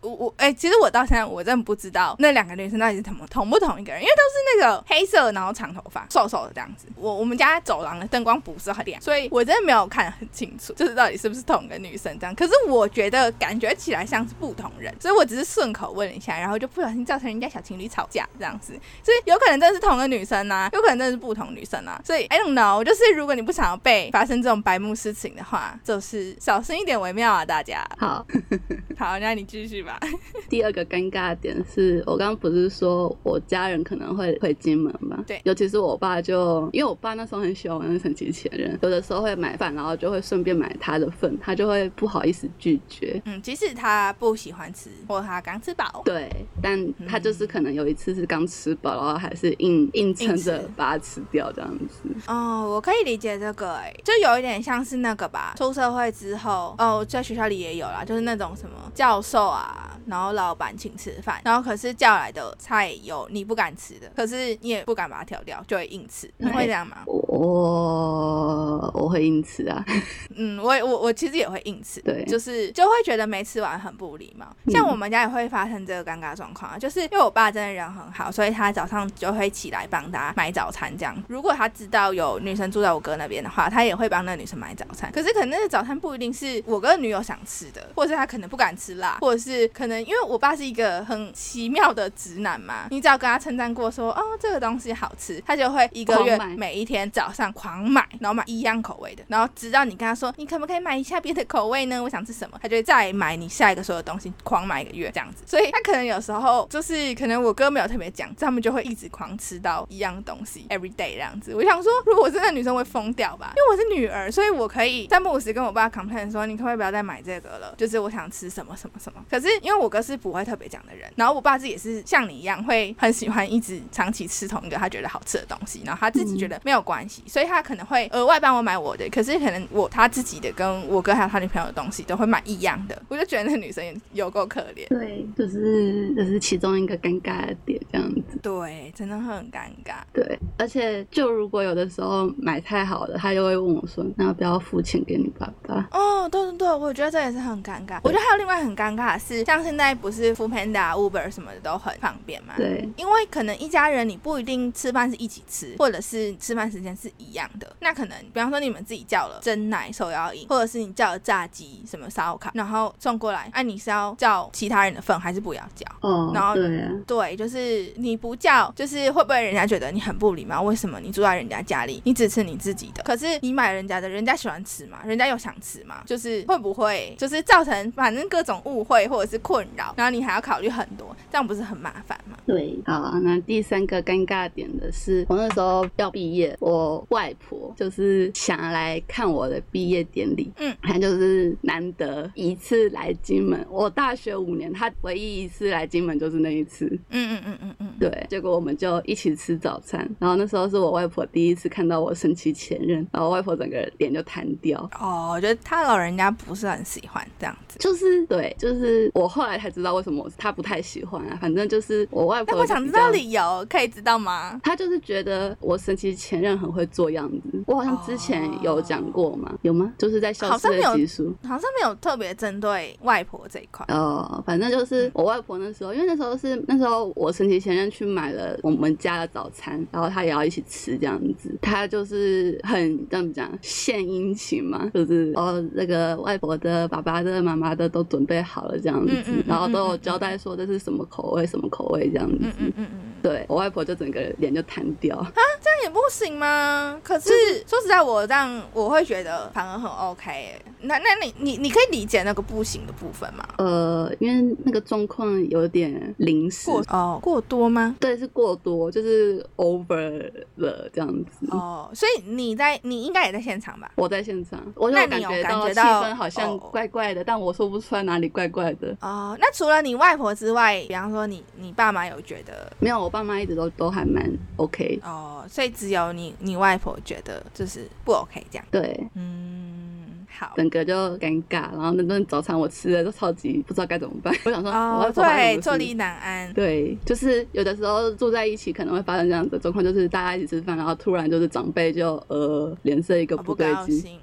[0.00, 6.86] 我我哎、其实我到现在我真的不知道那两个女生到底是同同不同一个人，因为都是那个黑色，然后长头发，瘦瘦的这样子。
[6.96, 12.34] 我我们家走廊的灯光不是很亮，所以我真的没有看很清楚，就是到底是不是同一个女生这样。
[12.34, 18.72] 可是我觉得感觉起来像是不同人，所以我只是顺口问了一下，然后就不小心造成人家小情侣吵架这样子。
[19.04, 22.00] 所以有可能真的是同个女生啊，有可能真的是不同女生啊。
[22.04, 27.86] 所以 I don't know，就是如果你不想要被发生这种白目事情的话，就是小心一点为妙啊，大家。
[27.98, 28.26] 好，
[28.98, 29.98] 好，那你继续吧。
[30.48, 35.22] 第二个尴尬的点是我刚刚不是说我家人可能会回金门吗？
[35.26, 43.20] 对尤其是我爸就，因为我爸那时候很喜欢玩神奇前任，有的时候会买饭，然后就会顺便买他的份，他就会不好意思拒绝。
[43.24, 46.30] 嗯，即使他不喜欢吃，或他刚吃饱，对，
[46.62, 52.02] 但他就是可能有一次是刚吃饱，然后还是硬硬撑着把它吃掉这样子。
[52.26, 66.98] 哦，我可以理解这个、哎，就有一点像是那个吧，出社会之后，哦，在学校里也有啦，就是那种什么教授啊，然后老板请吃饭，然后可是叫来的菜有你不敢吃的，可是你也不敢把它挑掉，就会硬吃， 你会这样吗？
[67.06, 69.84] 我我会硬吃啊，
[70.36, 74.46] 嗯，我也我我其实也会硬吃，对就是就会觉得没吃完很不礼貌。
[74.68, 81.16] 像我们家也会发生这个尴尬状况啊，就是因为我爸真的人很好，所以他早上就会起来帮大家买早餐这样。
[81.28, 85.10] 如果他知道有女生住在我哥那边的话，他也会帮那个女生买早餐。
[85.12, 102.02] 可是可能那个早餐不一定是我跟女友想吃的，或者是他可能不敢吃辣，或者是可能因为我爸是一个很奇妙的直男嘛，你只要跟他称赞过说哦这个东西好吃，他就会一个月每一天早上狂买，然后买一样口味的，然后直到你跟他说你可不可以买一下别的口味呢？
[102.02, 105.44] 我想吃什么，他就会再买你下一个所有东西，狂买一个月这样子。
[105.46, 111.54] 所以他可能有时候就是可能我哥没有特别讲，他们就会一直狂吃到一样东西，every day 这样子。
[111.54, 117.74] 我想说，如果我是那女生会疯掉吧，因为我是女儿，所以我可以三不五时跟我爸 complain 说，你可不可以不要再买这个了？
[117.76, 119.24] 就是我想吃什么什么什么。
[119.28, 134.86] 可是因为我哥是不会特别讲的人，然后我爸自己也是像你一样会很喜欢一直长期吃同一个他觉得好吃的东西，然后他自己觉得没有关系，所以他可能会额外帮我买我的，可是可能我他自己的跟我哥还有他女朋友的东西都会买一样的，我就觉得那女生有够可怜。
[134.88, 138.38] 对，就是这是其中一个尴尬的点这样子。
[138.42, 140.02] 对，真的很尴尬。
[140.12, 147.98] 对，而且就如果有的时候买太好了，他就会问我说：“那要不要付钱给你爸爸哦，对对对，我觉得这也是很尴尬。
[148.02, 152.54] 我觉得还有另外很尴尬的是，像现在不是 f o o Panda、Uber 什么的都很方便嘛？”。
[152.58, 157.74] 对，因为可能一家人你不一定吃饭是一起吃，或者是吃饭时间是一样的。
[157.80, 165.86] 那可能比方说你们自己叫了蒸奶、手摇饮，或者是你叫了炸鸡、什么烧烤，然后送过来，哎、你是要叫其他人的份还是不要叫？
[166.00, 170.62] 哦然后，对啊，对，就是你不叫，就是会不会人家觉得你很不礼貌？
[170.62, 182.36] 为什么你住在人家家里，你只吃你自己的，可是你买人家的，人家喜欢吃嘛，人家又想吃嘛，就是会不会就是造成反正各种误会或者是困扰，然后你还要考虑很多，这样不是很麻烦吗？
[182.46, 207.78] 对，好，那第三个尴尬点的是，我那时候要毕业，我外婆就是想来看我的毕业典礼，嗯，她就是难得一次来金门，我大学五年，她唯一一次来金门就是那一次，嗯嗯嗯嗯嗯，对，结果我们就一起吃早餐，然后那时候是我外婆第一次看到我升旗前任，然后外婆整个脸就瘫掉，哦，我觉得他老人家不是很喜欢这样子。
[207.78, 213.12] 就是对，就是我后来才知道为什么他不太喜欢啊，反正就是我外婆，但我想知道。
[213.12, 214.58] 理由，可以知道吗？
[214.64, 219.92] 他就是觉得我神奇前任很会做样子，我好像之前有讲过嘛，有吗？
[219.98, 221.34] 就是在消失的集数。
[221.42, 223.84] 好像没有特别针对外婆这一块。
[223.88, 242.38] 哦，反正就是我外婆那时候，因为那时候是那时候我神奇前任去买了我们家的早餐，然后他也要一起吃这样子，他就是很怎么讲献殷勤嘛，就是哦那个外婆的、爸爸的、妈妈的都准备好了这样子，嗯嗯嗯然后都有交代说这是什么口味、什么口味这样子。
[242.40, 243.00] 嗯嗯嗯嗯。
[243.22, 246.98] 对我外婆就整个脸就瘫掉啊，这样也不行吗？
[247.04, 247.28] 可是
[247.66, 250.62] 说实在，我这样我会觉得反而很 OK 哎。
[250.84, 253.46] 那那你你你可以理解那个不行的部分吗？
[253.58, 257.94] 呃，因为那个状况有点临时，过哦过多吗？
[258.00, 261.46] 对，是过多，就是 over 了这样子。
[261.50, 263.92] 哦，所以你在你应该也在现场吧？
[263.94, 268.96] 我在现场，我就感觉到气氛好像哦怪怪的，但我说不出来哪里怪怪的。
[269.00, 275.00] 哦，那除了你外婆之外，比方说你你爸妈有觉得没有，我爸妈一直都都还蛮 OK。
[275.04, 278.64] 哦，所以只有你你外婆觉得就是不 OK 这样。
[278.70, 280.52] 对，嗯，好。
[280.56, 284.34] 整个就尴尬，然后那顿早餐我吃的都超级不知道该怎么办。
[284.44, 286.52] 我想说，我哦，对，坐立难安。
[286.52, 294.18] 对，就是有的时候住在一起可能会发生这样的状况，就是大家一起吃饭，然后突然就是长辈就呃脸色一个不不对劲。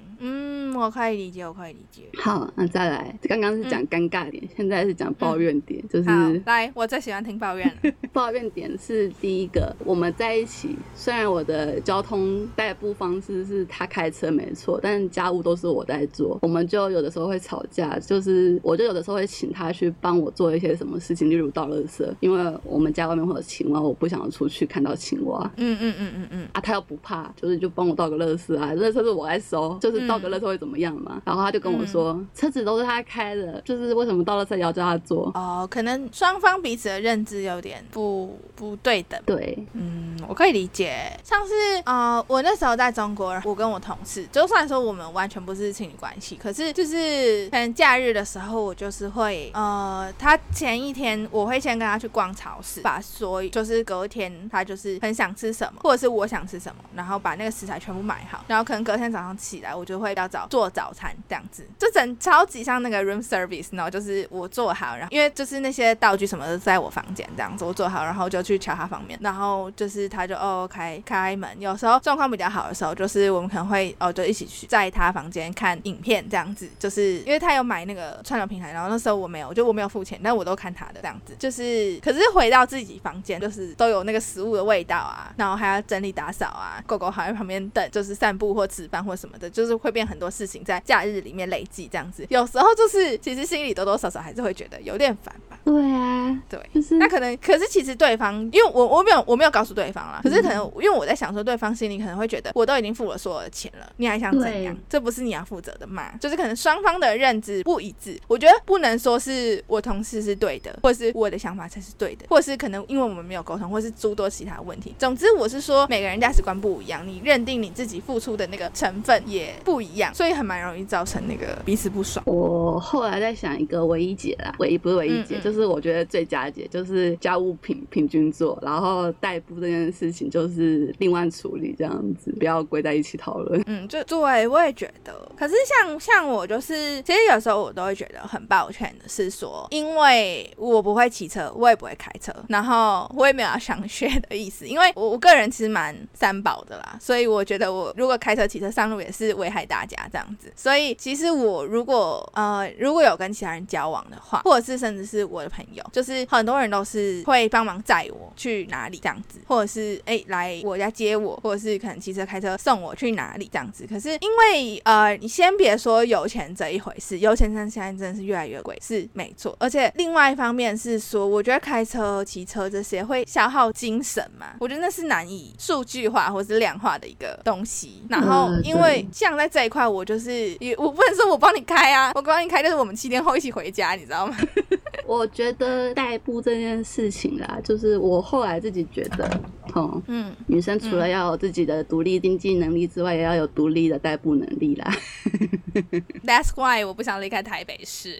[0.70, 2.02] 嗯，我可以理解，我可以理解。
[2.18, 7.92] 好，那再来，刚刚是讲尴尬点，现在是讲抱怨点，就是，来，我最喜欢听抱怨了。
[8.12, 25.50] 抱怨点是第一个，我们在一起，虽然我的交通代步方式是他开车没错，但家务都是我在做，我们就有的时候会吵架，就是我就有的时候会请他去帮我做一些什么事情，例如倒垃圾，因为我们家外面会有青蛙，我不想出去看到青蛙。
[25.56, 26.48] 嗯嗯嗯嗯嗯。
[26.52, 31.20] 啊，他又不怕，就是就帮我倒个垃圾啊，垃圾是我来收，就是倒个垃圾会怎么样嘛？
[31.24, 35.32] 然后他就跟我说，车子都是他开的，就是为什么到了车也要叫他坐？
[35.34, 39.20] 哦，可能双方彼此的认知有点不不对等。
[39.24, 41.10] 对，嗯，我可以理解。
[41.24, 41.52] 像是
[41.84, 95.58] 呃，我那时候在中国，我跟我同事，就算说我们完全不是情侣关系，可是就是可能假日的时候，我就是会呃，他前一天我会先跟他去逛超市，把所有就是隔天他就是很想吃什么，或者是我想吃什么，然后把那个食材全部买好，然后可能隔天早上起来，我就会比较早做早餐这样子，就整超级像那个 room service，然后就是我做好，然后因为就是那些道具什么的在我房间这样子，我做好，然后就去敲他房门，然后就是他就哦开开门，有时候状况比较好的时候，就是我们可能会哦就一起去在他房间看影片这样子，就是因为他有买那个串流平台，然后那时候我没有，就我没有付钱，但我都看他的这样子，就是可是回到自己房间，就是都有那个食物的味道啊，然后还要整理打扫啊，狗狗还在旁边等，就是散步或吃饭或什么的，就是会变很多事情在假日里面累积这样子，有时候就是其实心里多多少少还是会觉得有点烦吧。
[95.62, 104.74] 对啊，对，就是那可能，可是其实对方，因为我我没有我没有告诉对方啦，可是可能因为我在想说，对方心里可能会觉得我都已经付了所有的钱了，你还想怎样？
[104.88, 106.16] 这不是你要负责的嘛？
[106.18, 114.94] 就是可能双方的认知不一致，我觉得不能说是我同事是对的，或者是我的想法才是对的，或是可能因为我们没有沟通，或是诸多其他问题。
[114.98, 122.24] 总之，我是说每个人价值观不一样，你认定你自己付出的那个成分也不一样，所以很蛮容易造成那个彼此不爽。
[122.26, 133.62] 我后来在想一个唯一解啦，唯一不是唯一解，嗯嗯就是我觉得最佳解就是家务平平均做，然后代步这件事情就是另外处理这样子，不要归在一起讨论。
[133.66, 135.30] 嗯，就对，我也觉得。
[135.36, 150.52] 可是像像我就是，其实有时候我都会觉得很抱歉的是说，因为我不会骑车，我也不会开车，然后我也没有要想学的意思，因为我我个人其实蛮三宝的啦，所以我觉得我如果开车、骑车上路也是危害大家这样这样子。
[150.54, 163.86] 所以其实我如果呃如果有跟其他人交往的话，或者是甚至是我的朋友，就是很多人都是会帮忙载我去哪里这样子，或者是哎、来我家接我，或者是可能骑车开车送我去哪里这样子。
[163.86, 169.56] 可是因为呃，你先别说有钱这一回事，有钱真现在真的是越来越贵，是没错。
[169.58, 178.02] 而且另外一方面是说，我觉得开车、骑车这些会消耗精神嘛，我觉得那是难以数据化或是量化的一个东西。
[178.08, 184.36] 然后因为像在这一块，我就是也我不能说我帮你开啊，我帮你开就是我们七天后一起回家，你知道吗？
[185.06, 189.40] 我觉得代步这件事情啦，就是我后来自己觉得，
[189.74, 194.92] 哦，嗯，女生除了要有自己的独立经济能力之外，也要有独立的代步能力啦。
[196.26, 198.18] That's why 我不想离开台北市，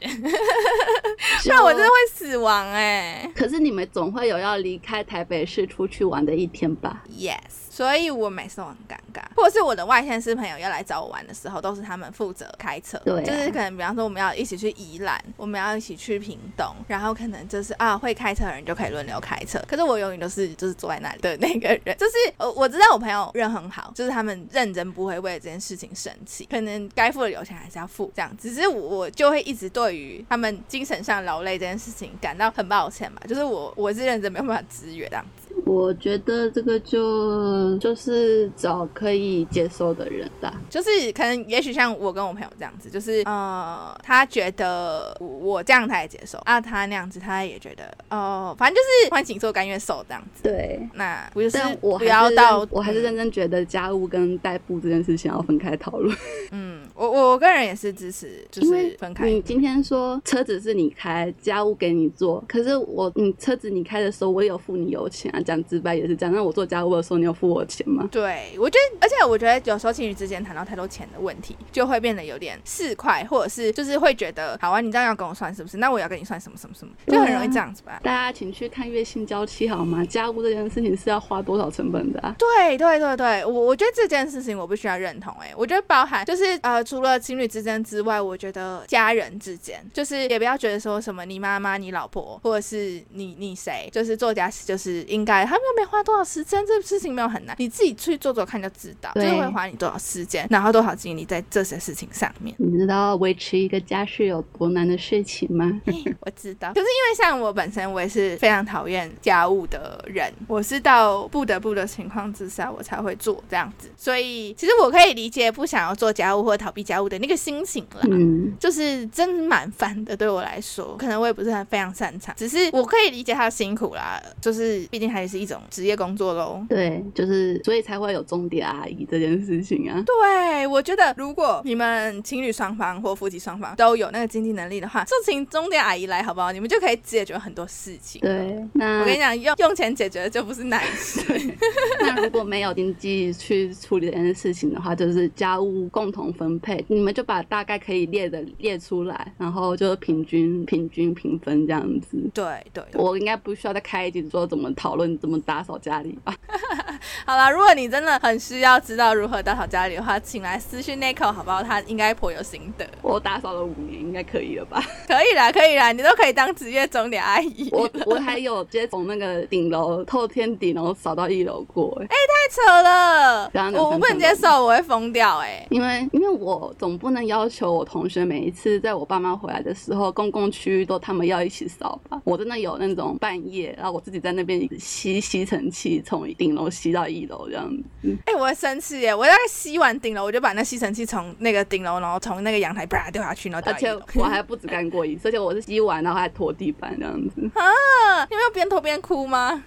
[1.42, 13.24] 不然我真的会死亡哎、可是你们总会有要离开台北市出去玩的一天吧？Yes，所以我每次都很尴尬，或者是我的外县市朋友要来找我玩的时候，都是他们负责开车，对啊。
[13.24, 35.49] 就是可能比方说我们要一起去宜兰，我们要一起去屏东，然后可能就是啊会开车的人就可以轮流开车，可是我永远都是就是坐在那里的那个人，就是呃我知道我朋友人很好，就是他们认真不会为了这件事情生气，可能该付的油钱还是要付这样，只是我就会一直对于他们精神上劳累这件事情感到很抱歉吧，就是我我是认真没有办法支援这样子。
[35.66, 40.54] 我觉得这个就就是找可以接受的人吧。
[40.68, 50.42] 就是可能也许像我跟我朋友这样子，就是呃，他觉得我我这样他也接受啊，他那样子他也觉得哦，反正就是欢喜做甘愿受这样子。
[50.42, 56.16] 对，那不就是我不要到我还是认真觉得家务跟代步这件事情要分开讨论。
[56.50, 56.69] 嗯，
[57.00, 59.26] 我我个人也是支持，就是分开。
[59.26, 65.40] 你今天说车子是你开，家务给你做，可是我你车子你开的时候，我也有付你油钱啊。
[65.40, 66.34] 讲直白也是这样。
[66.34, 68.06] 那我做家务的时候，你有付我钱吗？
[68.12, 75.78] 对，我觉得，而且我觉得有时候情侣之间谈到太多钱的问题，就会变得有点市侩，或者是就是会觉得，好啊，你这样要跟我算是不是？
[75.78, 77.98] 那我也要跟你算什么什么什么，就很容易这样子吧。
[78.04, 80.04] 大家请去看月薪娇妻好吗？
[80.04, 82.36] 家务这件事情是要花多少成本的啊？
[82.38, 85.46] 对对对对，我我觉得这件事情我不需要认同、欸。
[85.46, 102.52] 哎，我觉得包含就是呃，除了情侣之间之外，我觉得家人之间，就是也不要觉得说什么你妈妈、你老婆，或者是你你谁，就是做家事就是应该，他们又没花多少时间，这事情没有很难，你自己去做做看就知道，就对是会花你多少时间，然后多少精力在这些事情上面。
[102.58, 105.80] 你知道维持一个家是有多难的事情吗？
[106.22, 113.88] 我知道，可是因为像我本身，我也是非常讨厌家务的人，我是到不得不的情况之下，我才会做这样子。
[113.96, 118.00] 所以其实我可以理解不想要做家务或逃避家务的那个心情啦。
[118.10, 126.64] 嗯，就是真蛮烦的，对我来说，可能我也不是很非常擅长，只是我可以理解他的辛苦啦，就是毕竟还是一种职业工作喽。
[126.68, 130.02] 对，就是所以才会有钟点阿姨这件事情啊。
[130.06, 136.52] 对，我觉得如果你们情侣双方或夫妻双方都有那个经济能力的话，就请钟点阿姨来好不好？
[136.52, 138.20] 你们就可以解决很多事情。
[138.20, 141.20] 对，那我跟你讲，用用钱解决的就不是难事。
[142.00, 152.18] 那如果没有经济去处理这件事情的话，就是家务共同分配，你们就把大概可以列的列出来，然后就平均平均评分这样子。
[152.34, 156.34] 对对，我应该不需要再开一集说怎么讨论怎么打扫家里吧？
[157.26, 161.62] 好了，如果你真的很需要知道如何打扫家里的话，请来私讯 Nico 好不好？
[161.62, 162.86] 他应该颇有心得。
[163.02, 164.82] 我打扫了五年，应该可以了吧？
[165.08, 167.68] 可以啦，可以啦，你都可以当职业钟点阿姨。
[167.72, 173.50] 我 我还有直接从那个顶楼透天顶楼扫到一楼过、欸，太扯了，
[173.80, 182.20] 我不能接受，我会疯掉哎、因为因为我总不能要求我同学每一次在我爸妈回来的时候，公共区域都他们要一起扫吧。
[182.24, 187.70] 我真的有那种半夜，然后我自己在那边吸吸尘器，从顶楼吸到一楼这样
[188.02, 188.16] 子。
[188.26, 189.14] 哎、我会生气耶！
[189.14, 193.90] 我大概吸完顶楼，我就把那吸尘器从那个顶楼，然后从那个阳台啪掉下去，然后而且。
[194.14, 197.50] 我还不止干过一次，而且我是吸完然后还拖地板这样子。
[197.54, 199.62] 啊，你没有边拖边哭吗？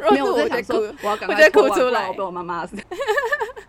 [0.00, 0.72] 如果没有，是我在哭。
[0.72, 2.76] 说我要赶快哭出来我被我妈骂死。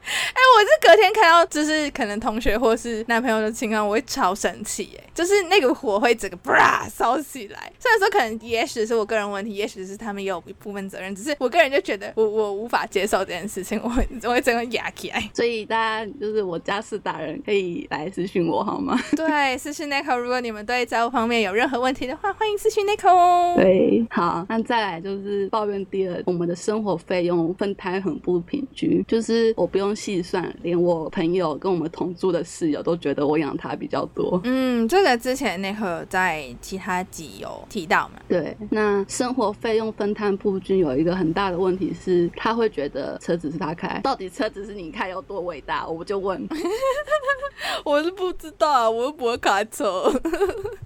[0.09, 7.71] 哎、我是隔天看到，就是可能同学或是男朋友的情况，我会超生气，哎，就是那个火会整个啪烧起来。
[7.77, 15.29] 虽然说可能也许是我个人问题，也许是他们也有一部分责任，只是我个人就觉得我我无法接受这件事情，我会我会整个压起来。
[15.33, 18.97] 所以大家就是我家事大人可以来私讯我好吗？
[19.15, 23.53] 对，私讯 Nico，如果你们对家务方面有任何问题的话，欢迎私讯 Nico 哦。
[23.57, 34.39] 对，好，那再来就是抱怨第二，我们的生活费用分摊很不平均，就是我不用细算，连我朋友跟我们同住的室友都觉得我养他比较多。
[34.43, 38.19] 嗯，这个之前那个在其他集有提到嘛？
[38.27, 45.87] 对，那生活费用分摊不均有一个很大的问题是，他会觉得车子是他开，到底车子是你开有多伟大？
[45.87, 46.47] 我就问，
[47.83, 50.11] 我是不知道啊，我又不会开车。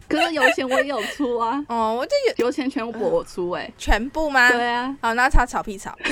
[0.07, 4.49] 可是油钱我也有出啊， 哦，我就有油钱全部我出哎、全部吗？
[4.51, 5.97] 对啊，好，那吵吵屁草。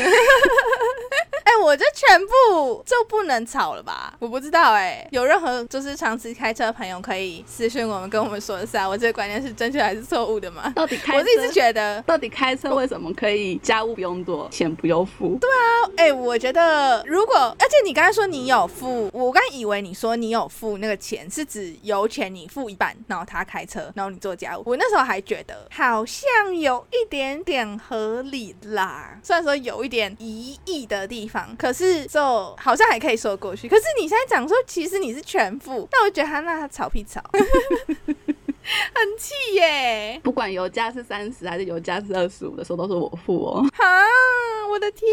[1.46, 4.14] 哎、我这全部就不能吵了吧？
[4.20, 10.72] 我不知道哎、有任何就是长期开车的朋友可以私信我们，跟我们说一下，我这个观念是正确还是错误的吗？
[10.76, 15.38] 到底开 我自己是觉得，到底开车为什么可以家务不用做，钱不用付？
[15.40, 24.64] 对啊哎、我觉得如果，而且你刚才说你有付，我刚以为你说你有付那个钱，是指油钱你付一半，然后他开车，然后你做家务。
[24.66, 33.70] 我那时候还觉得好像有一点点合理啦，虽然说有一点疑义的地方，可是就好像还可以说过去。
[33.70, 37.22] 可是你现在讲说，其实你是全副，那我觉得他那他吵屁吵，
[38.94, 40.20] 很气耶！
[40.24, 43.66] 不管油价是三十还是油价是二十五的时候，都是我付哦。
[43.74, 43.86] 哈，
[44.70, 45.10] 我的天，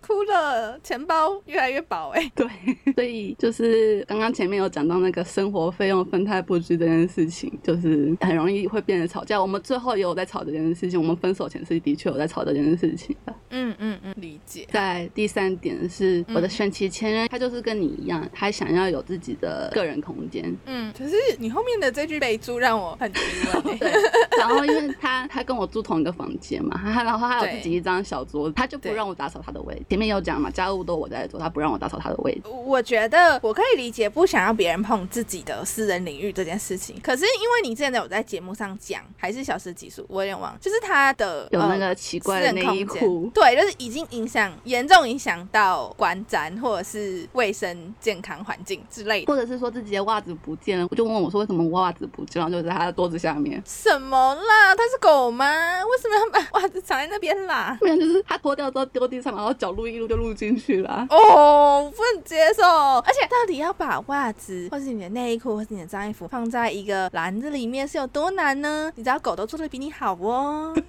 [0.00, 2.30] 哭了，钱包越来越薄哎。
[2.34, 2.46] 对，
[2.94, 9.40] 所以就是刚刚前面有讲到那个生活费用分摊不均这件事情，就是很容易会变得吵架。
[9.40, 13.34] 我们最后也有在吵这件事情，我们分手前是的确有在吵这件事情的。
[13.50, 14.66] 嗯嗯嗯，理解。
[14.70, 20.54] 在第三点是我的选妻前任，他就是跟你一样，他想要有自己的个人空间。
[20.66, 23.14] 嗯，可是你后面的这句备注让我很疑
[23.52, 23.78] 问、欸。
[23.78, 23.92] 对，
[24.38, 29.84] 然后因为他他跟我住同一个房间嘛，他 然后他有自己一张小桌子，他就不让我打扫他的位置。
[29.90, 32.42] 前面有讲嘛，家务都我在做，他不让我打扫他的位置。
[32.48, 49.32] 我觉得我可以理解不想要别人碰自己的私人领域这件事情，可是因为你之前有在节目上讲，还是小时技术，我有点忘，就是他的有那呃个奇怪的内衣裤，对，就是已经影响严重影响到观瞻或者是卫生健康环境之类的。
[49.32, 53.62] 或者是说自己的袜子不见了，我就问我说为什么袜子不见了，就在他的桌子下面。
[53.66, 54.74] 什么啦？
[54.74, 55.44] 它是狗吗？
[55.84, 57.76] 为什么要把袜子藏在那边啦？
[57.80, 61.06] 不然就是他脱掉之后丢地上，然后脚录一录就录进去了啊。
[61.10, 62.62] 哦，我不能接受。
[62.64, 68.92] 而且到底要把袜子，或是你的内衣裤，或是你的脏衣服放在一个篮子里面是有多难呢？
[68.94, 70.74] 你知道狗都做的比你好哦。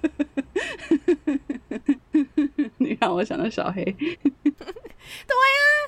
[2.78, 3.96] 你让我想到小黑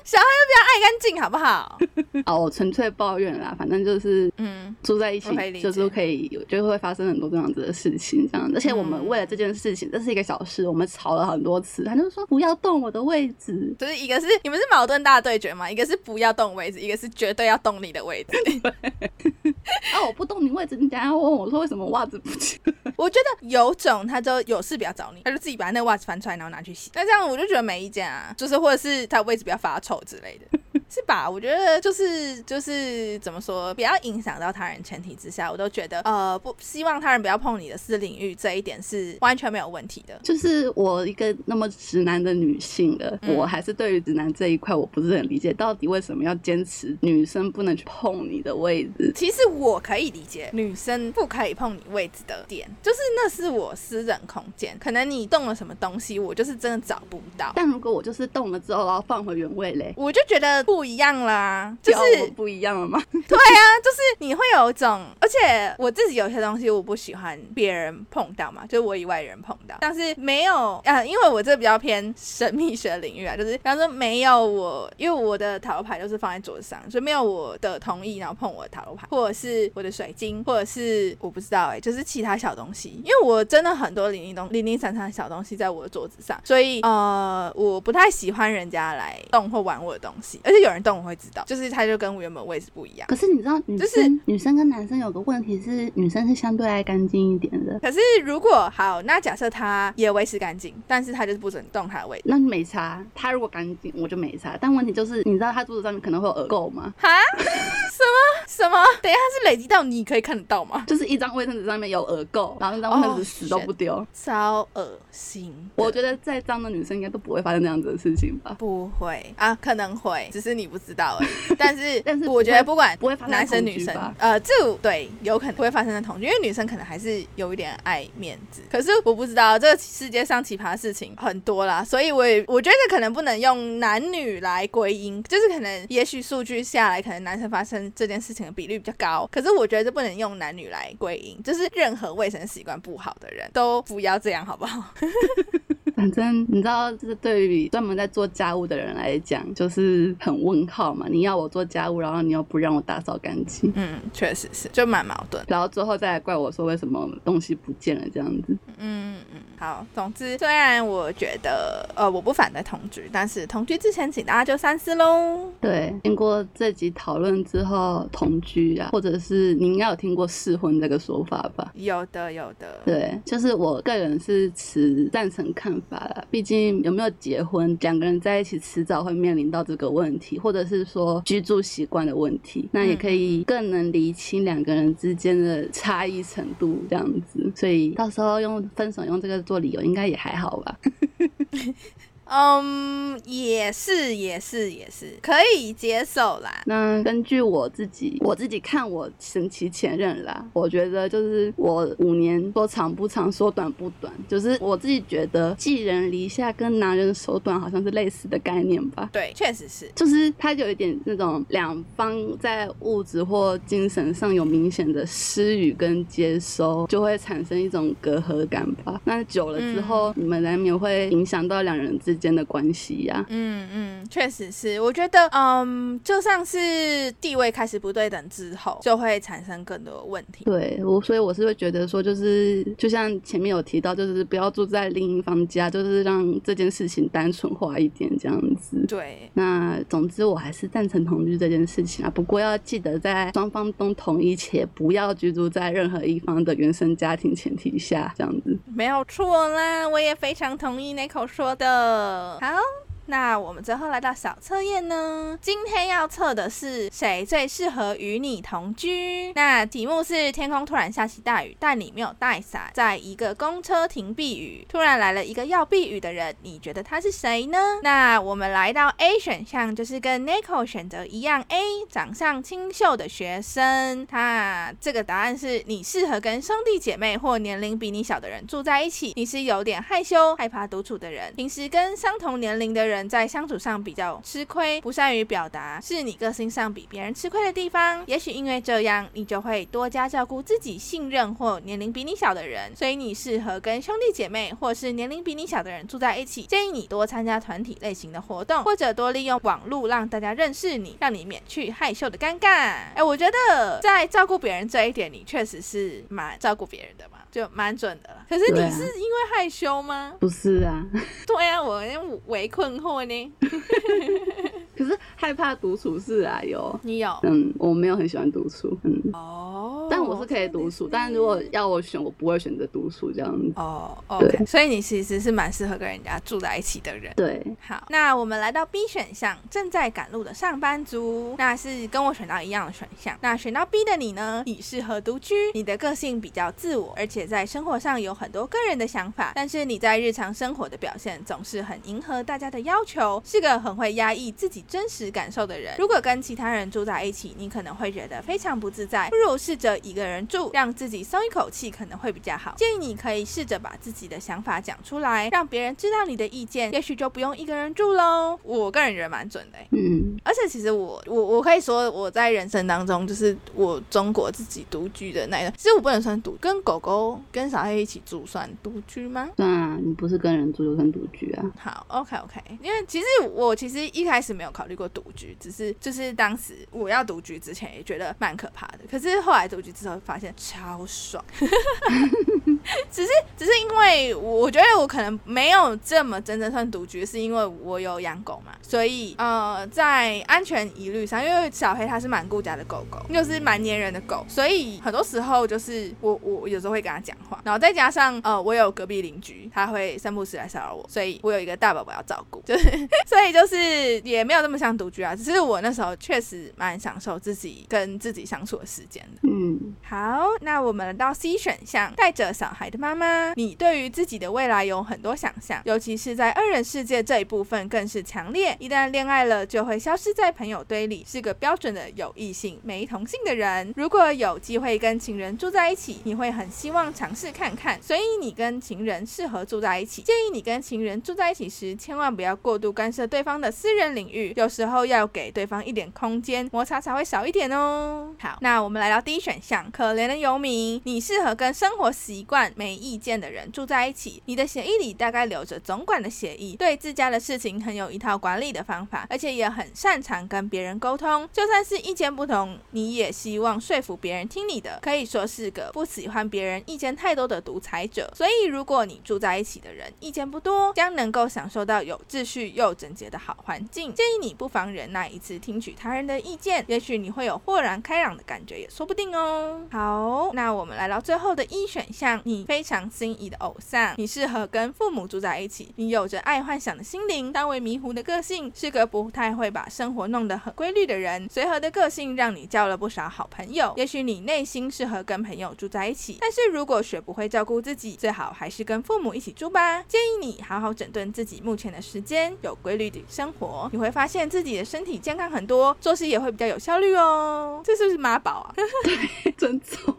[0.03, 1.79] 小孩又比较爱干净，好不好？
[2.27, 5.29] 哦，我纯粹抱怨啦，反正就是嗯，住在一起
[5.61, 8.51] 就是可以有就会发生很多这样子的事情，这样。
[8.53, 13.73] 而且我们嗯为了这件事情，这是一个小事，我们吵了很多次，他就说不要动我的位置。
[13.79, 18.37] 就是一个是你们是矛盾大对决嘛，一个是不要动位置，一个是绝对要动你的位置。
[19.93, 22.59] 啊，我不动你位置，你等一下问我说为什么袜子不见？
[22.97, 26.91] 我觉得有种他就有事不要找你，他就自己把那袜子翻出来，然后拿去洗。
[26.93, 30.59] 那这样我就觉得没意见啊，就是或者是他位置比较发臭之类的。
[30.93, 31.27] 是吧？
[31.27, 40.19] 我觉得就是就是怎么说，不要影响到他人前提之下，我都觉得呃不希望他人不要碰你的私领域这一点是完全没有问题的。
[40.21, 49.11] 就是我一个那么直男的女性了，嗯我还是对于直男这一块我不是很理解，到底为什么要坚持女生不能去碰你的位置？
[49.15, 57.51] 其实我可以理解女生不可以碰你位置的点，就是那是我私人空间，可能你动了什么东西，我就是真的找不到。
[57.55, 63.01] 但如果我就是动了之后，然后放回原位嘞，我就觉得不一样啦，就是不一样了吗？
[63.11, 93.07] 对啊，就是你会有一种，而且我自己有些东西我不喜欢别人碰到嘛，就是我以外人碰到，但是没有啊，因为我这比较偏神秘学领域啊，就是比方说没有我，因为我的塔罗牌都是放在桌子上，所以没有我的同意，然后碰我的塔罗牌，或者是我的水晶，或者是我不知道哎、就是其他小东西，因为我真的很多零零东零零散散的小东西在我的桌子上，所以呃，我不太喜欢人家来动或玩我的东西，而且有人动我会知道，就是它就跟我原本位置不一样。
[93.07, 97.79] 可是你知道，女就是、女生跟男生有个问题是，女生是相对爱干净一点的。
[97.79, 104.57] 可是如果好，那假设他也维持干净，但是他就是不准动他的位置，那没差，他如果干净我就没差。
[104.59, 106.93] 但问题就是，你知道他桌子上面可能会有耳垢吗？
[106.97, 107.09] 哈？
[107.37, 108.77] 什么什么？
[109.01, 110.83] 等一下，它是累积到你可以看得到吗？
[110.87, 114.05] 就是一张卫生纸上面有耳垢，然后那张卫生纸死都不丢。
[114.13, 115.53] 超恶心！
[115.75, 118.55] 我觉得再脏的女生应该都不会发生那样子的事情吧？
[118.57, 121.29] 不会啊，可能会，只是你不知道而已。
[121.57, 122.97] 但是， 但是我觉得不管
[123.27, 128.61] 男生女生呃，这对有可能会发生在同居，因为女生可能还是有一点爱面子。
[128.71, 139.27] 可是我不知道，这个世界上奇葩的事情很多啦，所以我也我觉得可能不能用男女来归因，就是可能也许数据下来，可能男生发生这件事情的比率比较高。
[139.31, 144.93] 可是我觉得这不能用男女来归因，就是任何卫生习惯不好的人都不要这样，好不好？
[146.03, 151.05] 反正你知道，这对于专门在做家务的人来讲，就是很问号嘛。
[151.09, 155.41] 你要我做家务，然后你又不让我打扫干净，嗯，确实是，就蛮矛盾。
[155.47, 158.57] 然后最后再来怪我说为什么东西不见了这样子。
[158.79, 159.85] 嗯嗯，好。
[159.95, 165.49] 总之，虽然我觉得呃我不反对同居，但是同居之前，请大家就三思喽。
[165.61, 171.71] 对，经过这集讨论之后，同居啊，或者是你应该有听过试婚这个说法吧？
[171.75, 172.79] 有的，有的。
[172.83, 176.25] 对，就是我个人是持赞成看法啦。
[176.29, 187.51] 毕竟有没有结婚，两个人在一起迟早会面临到这个问题，或者是说居住习惯的问题，那也可以更能厘清两个人之间的差异程度，这样子。
[187.55, 190.79] 所以到时候用分手用这个做理由，应该也还好吧？
[192.25, 196.63] 嗯，也是，也是，也是可以接受啦。
[196.65, 209.09] 那根据我自己，我自己看我神奇前任啦，我觉得就是我五年说长不长，说短不短，就是我自己觉得寄人篱下跟拿人手短好像是类似的概念吧。
[209.11, 209.91] 对，确实是。
[209.95, 218.99] 就是它有一点那种两方在物质或精神上有明显的施予跟接收，就会产生一种隔阂感吧。
[219.03, 230.45] 那久了之后，你们难免会影响到两人之之间的关系呀、嗯嗯，确实是，我觉得，嗯，就像是地位开始不对等之后，就会产生更多的问题。
[230.45, 238.85] 对我，所以我是会觉得说，就是就像前面有提到，就是不要住在另一方家，就是让这件事情单纯化一点这样子。
[238.87, 248.55] 对，那总之我还是赞成同居这件事情啊，不过要记得在双方都同意且不要居住在任何一方的原生家庭前提下，这样子。
[248.65, 252.02] 没有错啦，我也非常同意 Nico 说的。
[252.41, 252.92] 好。
[253.07, 259.33] 那我们最后来到小测验呢，今天要测的是谁最适合与你同居？
[259.33, 267.57] 那题目是天空突然下起大雨，但你没有带伞，在一个公车停避雨，突然来了一个要避雨的人，你觉得他是谁呢？
[267.83, 282.92] 那我们来到 A 选项，就是跟 Nico 选择一样，A 长相清秀的学生，他这个答案是你适合跟兄弟姐妹或年龄比你小的人住在一起，你是有点害羞、害怕独处的人，平时跟相同年龄的人。
[282.93, 288.03] 人在相处上比较吃亏，不善于表达，是你个性上比别人吃亏的地方。
[288.05, 296.43] 也许因为这样，你就会多加照顾自己信任或年龄比你小的人，所以你适合跟兄弟姐妹或是年龄比你小的人住在一起。
[296.43, 302.47] 建议你多参加团体类型的活动，或者多利用网络让大家认识你，让你免去害羞的尴尬。
[302.93, 308.23] 哎，我觉得在照顾别人这一点，你确实是蛮照顾别人的嘛，就蛮准的了。
[308.29, 310.13] 可是你是因为害羞吗？
[310.19, 310.85] 不是啊，
[311.25, 311.83] 对啊，我
[312.27, 313.33] 为困惑呢。
[314.77, 316.79] 可是害怕独处是啊，有。
[316.83, 323.51] 你有嗯，我没有很喜欢独处，嗯，哦，但我是可以独处，但如果要我选，我不会选择独处这样子。
[323.55, 327.13] 哦对，OK，所以你其实是蛮适合跟人家住在一起的人。
[327.15, 333.17] 对，好，那我们来到 B 选项，正在赶路的上班族，那是跟我选到一样的选项。
[333.21, 334.43] 那选到 B 的你呢？
[334.45, 345.75] 你适合独居，你的个性比较自我，而且在生活上有很多个人的想法，但是你在日常生活的表现总是很迎合大家的要求，是个很会压抑自己真实感受的人。
[345.77, 352.53] 如果跟其他人住在一起，你可能会觉得非常不自在，不如试着一个人住，让自己松一口气，可能会比较好。
[352.57, 358.39] 建议你可以试着把自己的想法讲出来，让别人知道你的意见，也许就不用一个人住喽。
[358.43, 369.29] 我个人觉得蛮准的欸、嗯，而且其实我我我可以说我在人生当中，就是我中国自己独居的那一段，其实我不能算独，跟狗狗跟小黑一起住算独居吗？
[369.37, 371.43] 算啊，你不是跟人住就算独居啊。
[371.59, 381.23] 好，OK OK，因为其实我其实一开始没有考虑过独居，只是就是当时我要独居之前也觉得蛮可怕的，可是后来独居之后发现超爽，
[382.89, 402.69] 只是只是因为我觉得我可能没有这么真正算独居，是因为我有养狗嘛，所以呃在安全疑虑上，因为小黑它是蛮顾家的狗狗，又是蛮粘人的狗，所以很多时候就是我我有时候会跟它讲话，然后再加上呃我有隔壁邻居，他会三不时来骚扰我，所以我有一个大宝宝要照顾，就是
[403.07, 409.21] 所以就是也没有那么像独居啊，只是我那时候确实蛮享受自己跟自己相处的时间的。
[409.23, 418.53] 嗯，好，那我们来到 C 选项，带着小孩的妈妈，你对于自己的未来有很多想象，尤其是在二人世界这一部分更是强烈。
[418.59, 423.73] 一旦恋爱了，就会消失在朋友堆里，是个标准的有异性没同性的人。
[423.77, 430.01] 如果有机会跟情人住在一起，你会很希望尝试看看，所以你跟情人适合住在一起。
[430.01, 438.13] 建议你跟情人住在一起时，千万不要过度干涉对方的私人领域，有时候要给对方一点空间，摩擦才会少一点哦。
[438.19, 444.21] 好，那我们来到第一选项，可怜的游民，你适合跟生活习惯没意见的人住在一起。
[444.25, 451.27] 你的协议里大概留着总管的协议，对自家的事情很有一套管理的方法，而且也很擅长跟别人沟通。
[451.31, 458.11] 就算是意见不同，你也希望说服别人听你的，可以说是个不喜欢别人意见太多的独裁者。
[458.15, 463.93] 所以，如果你住在一起的人意见不多，将能够享受到有秩序又整洁的好环境。
[463.93, 469.59] 建议你不妨忍耐一次听取他人的意见，也许你会有豁然开朗的感觉，也说不定哦。
[469.69, 481.27] 好，那我们来到最后的一选项，你非常心仪的偶像，你适合跟父母住在一起，你有着爱幻想的心灵，但为迷糊的个性，是个不太会把生活弄得很规律的人。
[481.29, 489.83] 随和的个性让你交了不少好朋友，也许你内心适合跟朋友住在一起，但是如果学不会照顾自己，最好还是跟父母一起住吧。
[489.83, 497.61] 建议你好好整顿自己目前的时间，有规律的生活，你会发现自己的身体健康很多，做事也会比较有效率哦。
[497.63, 498.53] 这是不是妈宝啊？
[498.83, 499.95] 对尊重，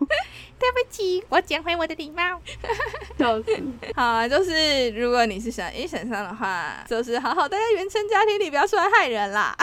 [0.59, 2.41] 对不起，我捡回我的礼貌。
[3.19, 3.63] 笑死。
[3.95, 9.57] 好啊，就是如果你是想一选上的话，就是好好待在原生家庭里，不要出来害人啦。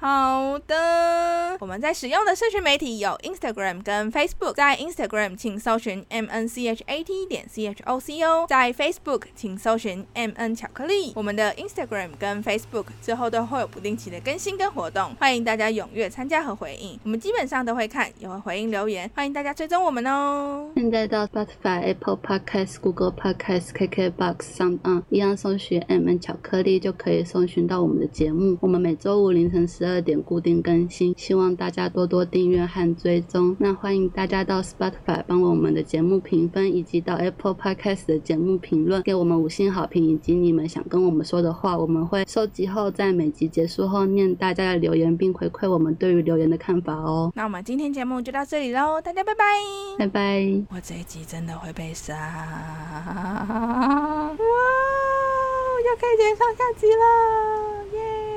[0.00, 7.82] 好的，我们在使用的社群媒体有 Instagram 跟 Facebook，在 Instagram 请搜寻 M N C H A T 点 C H
[7.84, 11.12] O C O，在 Facebook 请搜寻 M N 巧克力。
[11.16, 16.96] 我们的 Instagram 跟 Facebook 之后都会有不定期的更新跟活动，欢迎大家踊跃参加和回应。
[17.02, 20.70] 我们基本上都会看，也会回应留言，欢迎大家追踪我们哦。
[20.76, 28.56] 现在到 Spotify、Apple Podcast、Google Podcast、KKBox 上，嗯，一样搜寻 M N 巧克力就可以搜寻到我们的节目。
[28.60, 33.56] 我们每周五凌晨十二点固定更新，希望大家多多订阅和追踪。
[33.58, 47.32] 那欢迎大家到 Spotify 帮我们的节目评分，以及到 Apple Podcast 的节目评论，给我们五星好评，以及你们想跟我们说的话，我们会收集后在每集结束后念大家的留言，并回馈我们对于留言的看法哦。
[47.34, 49.44] 那我们今天节目就到这里喽，大家拜拜。
[49.98, 50.62] 拜拜。
[50.70, 52.14] 我这一集真的会被杀！
[52.14, 54.36] 哇，
[55.86, 58.27] 要开始上下集了。